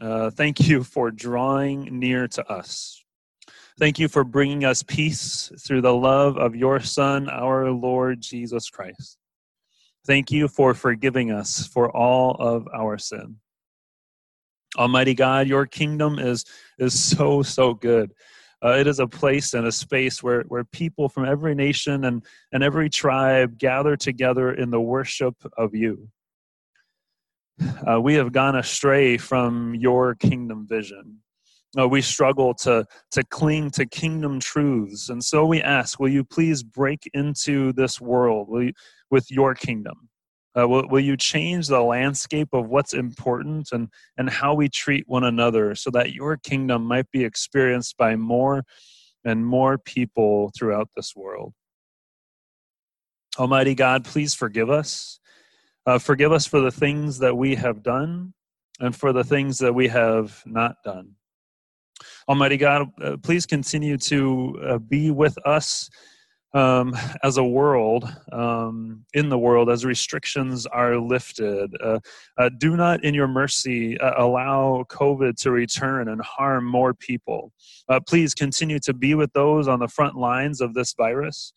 Uh, 0.00 0.30
thank 0.30 0.68
you 0.68 0.82
for 0.82 1.10
drawing 1.10 1.98
near 1.98 2.26
to 2.28 2.48
us. 2.50 3.04
Thank 3.80 3.98
you 3.98 4.08
for 4.08 4.24
bringing 4.24 4.66
us 4.66 4.82
peace 4.82 5.50
through 5.58 5.80
the 5.80 5.94
love 5.94 6.36
of 6.36 6.54
your 6.54 6.80
Son, 6.80 7.30
our 7.30 7.70
Lord 7.70 8.20
Jesus 8.20 8.68
Christ. 8.68 9.16
Thank 10.06 10.30
you 10.30 10.48
for 10.48 10.74
forgiving 10.74 11.30
us 11.30 11.66
for 11.66 11.90
all 11.90 12.32
of 12.32 12.68
our 12.74 12.98
sin. 12.98 13.36
Almighty 14.76 15.14
God, 15.14 15.48
your 15.48 15.64
kingdom 15.64 16.18
is, 16.18 16.44
is 16.78 17.02
so, 17.02 17.42
so 17.42 17.72
good. 17.72 18.12
Uh, 18.62 18.72
it 18.72 18.86
is 18.86 18.98
a 18.98 19.06
place 19.06 19.54
and 19.54 19.66
a 19.66 19.72
space 19.72 20.22
where, 20.22 20.42
where 20.42 20.64
people 20.64 21.08
from 21.08 21.24
every 21.24 21.54
nation 21.54 22.04
and, 22.04 22.22
and 22.52 22.62
every 22.62 22.90
tribe 22.90 23.56
gather 23.56 23.96
together 23.96 24.52
in 24.52 24.70
the 24.70 24.80
worship 24.80 25.36
of 25.56 25.74
you. 25.74 26.06
Uh, 27.90 27.98
we 27.98 28.12
have 28.12 28.30
gone 28.30 28.56
astray 28.56 29.16
from 29.16 29.74
your 29.74 30.14
kingdom 30.16 30.66
vision. 30.68 31.22
Uh, 31.78 31.86
we 31.86 32.02
struggle 32.02 32.52
to, 32.52 32.84
to 33.12 33.22
cling 33.24 33.70
to 33.70 33.86
kingdom 33.86 34.40
truths. 34.40 35.08
And 35.08 35.22
so 35.22 35.46
we 35.46 35.62
ask, 35.62 36.00
will 36.00 36.08
you 36.08 36.24
please 36.24 36.62
break 36.62 37.08
into 37.14 37.72
this 37.72 38.00
world 38.00 38.48
you, 38.50 38.72
with 39.10 39.30
your 39.30 39.54
kingdom? 39.54 40.08
Uh, 40.58 40.66
will, 40.66 40.88
will 40.88 41.00
you 41.00 41.16
change 41.16 41.68
the 41.68 41.80
landscape 41.80 42.48
of 42.52 42.68
what's 42.68 42.92
important 42.92 43.68
and, 43.70 43.88
and 44.18 44.28
how 44.28 44.52
we 44.52 44.68
treat 44.68 45.04
one 45.06 45.22
another 45.22 45.76
so 45.76 45.90
that 45.90 46.12
your 46.12 46.36
kingdom 46.36 46.84
might 46.84 47.08
be 47.12 47.24
experienced 47.24 47.96
by 47.96 48.16
more 48.16 48.64
and 49.24 49.46
more 49.46 49.78
people 49.78 50.50
throughout 50.58 50.88
this 50.96 51.14
world? 51.14 51.52
Almighty 53.38 53.76
God, 53.76 54.04
please 54.04 54.34
forgive 54.34 54.70
us. 54.70 55.20
Uh, 55.86 55.98
forgive 55.98 56.32
us 56.32 56.46
for 56.46 56.60
the 56.60 56.72
things 56.72 57.18
that 57.20 57.36
we 57.36 57.54
have 57.54 57.82
done 57.82 58.34
and 58.80 58.94
for 58.94 59.12
the 59.12 59.24
things 59.24 59.58
that 59.58 59.72
we 59.72 59.86
have 59.86 60.42
not 60.46 60.76
done. 60.84 61.14
Almighty 62.28 62.56
God, 62.56 62.88
uh, 63.02 63.16
please 63.22 63.46
continue 63.46 63.96
to 63.98 64.60
uh, 64.62 64.78
be 64.78 65.10
with 65.10 65.36
us 65.46 65.90
um, 66.52 66.96
as 67.22 67.36
a 67.36 67.44
world, 67.44 68.04
um, 68.32 69.04
in 69.14 69.28
the 69.28 69.38
world, 69.38 69.70
as 69.70 69.84
restrictions 69.84 70.66
are 70.66 70.96
lifted. 70.96 71.70
Uh, 71.82 72.00
uh 72.38 72.50
do 72.58 72.76
not, 72.76 73.04
in 73.04 73.14
your 73.14 73.28
mercy, 73.28 73.98
uh, 73.98 74.22
allow 74.22 74.84
COVID 74.88 75.36
to 75.42 75.50
return 75.50 76.08
and 76.08 76.20
harm 76.20 76.64
more 76.64 76.92
people. 76.94 77.52
Uh, 77.88 78.00
please 78.00 78.34
continue 78.34 78.78
to 78.80 78.92
be 78.92 79.14
with 79.14 79.32
those 79.32 79.68
on 79.68 79.78
the 79.78 79.88
front 79.88 80.16
lines 80.16 80.60
of 80.60 80.74
this 80.74 80.92
virus. 80.94 81.52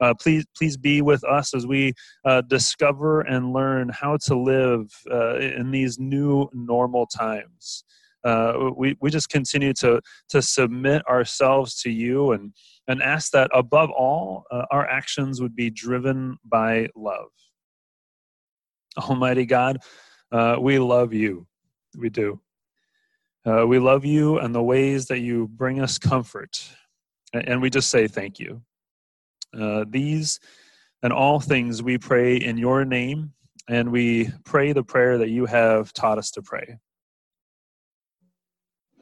Uh, 0.00 0.12
please, 0.14 0.44
please 0.56 0.76
be 0.76 1.00
with 1.00 1.24
us 1.24 1.54
as 1.54 1.66
we 1.66 1.94
uh, 2.24 2.42
discover 2.42 3.22
and 3.22 3.52
learn 3.52 3.88
how 3.88 4.16
to 4.18 4.36
live 4.38 4.92
uh, 5.10 5.36
in 5.38 5.70
these 5.70 5.98
new 5.98 6.48
normal 6.52 7.06
times 7.06 7.84
uh, 8.26 8.70
we, 8.76 8.96
we 9.00 9.08
just 9.08 9.28
continue 9.28 9.72
to, 9.72 10.00
to 10.28 10.42
submit 10.42 11.06
ourselves 11.08 11.80
to 11.82 11.90
you 11.90 12.32
and, 12.32 12.52
and 12.88 13.00
ask 13.00 13.30
that 13.30 13.48
above 13.54 13.90
all, 13.90 14.44
uh, 14.50 14.64
our 14.72 14.86
actions 14.88 15.40
would 15.40 15.54
be 15.54 15.70
driven 15.70 16.36
by 16.44 16.88
love. 16.96 17.28
Almighty 18.98 19.46
God, 19.46 19.78
uh, 20.32 20.56
we 20.58 20.78
love 20.78 21.12
you. 21.12 21.46
We 21.96 22.08
do. 22.10 22.40
Uh, 23.46 23.64
we 23.64 23.78
love 23.78 24.04
you 24.04 24.38
and 24.38 24.52
the 24.52 24.62
ways 24.62 25.06
that 25.06 25.20
you 25.20 25.48
bring 25.48 25.80
us 25.80 25.98
comfort. 25.98 26.68
And 27.32 27.62
we 27.62 27.70
just 27.70 27.90
say 27.90 28.08
thank 28.08 28.40
you. 28.40 28.62
Uh, 29.56 29.84
these 29.88 30.40
and 31.02 31.12
all 31.12 31.38
things 31.38 31.82
we 31.82 31.96
pray 31.96 32.36
in 32.36 32.58
your 32.58 32.84
name, 32.84 33.32
and 33.68 33.92
we 33.92 34.30
pray 34.44 34.72
the 34.72 34.82
prayer 34.82 35.18
that 35.18 35.28
you 35.28 35.46
have 35.46 35.92
taught 35.92 36.18
us 36.18 36.30
to 36.32 36.42
pray. 36.42 36.78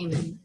Amen. 0.00 0.41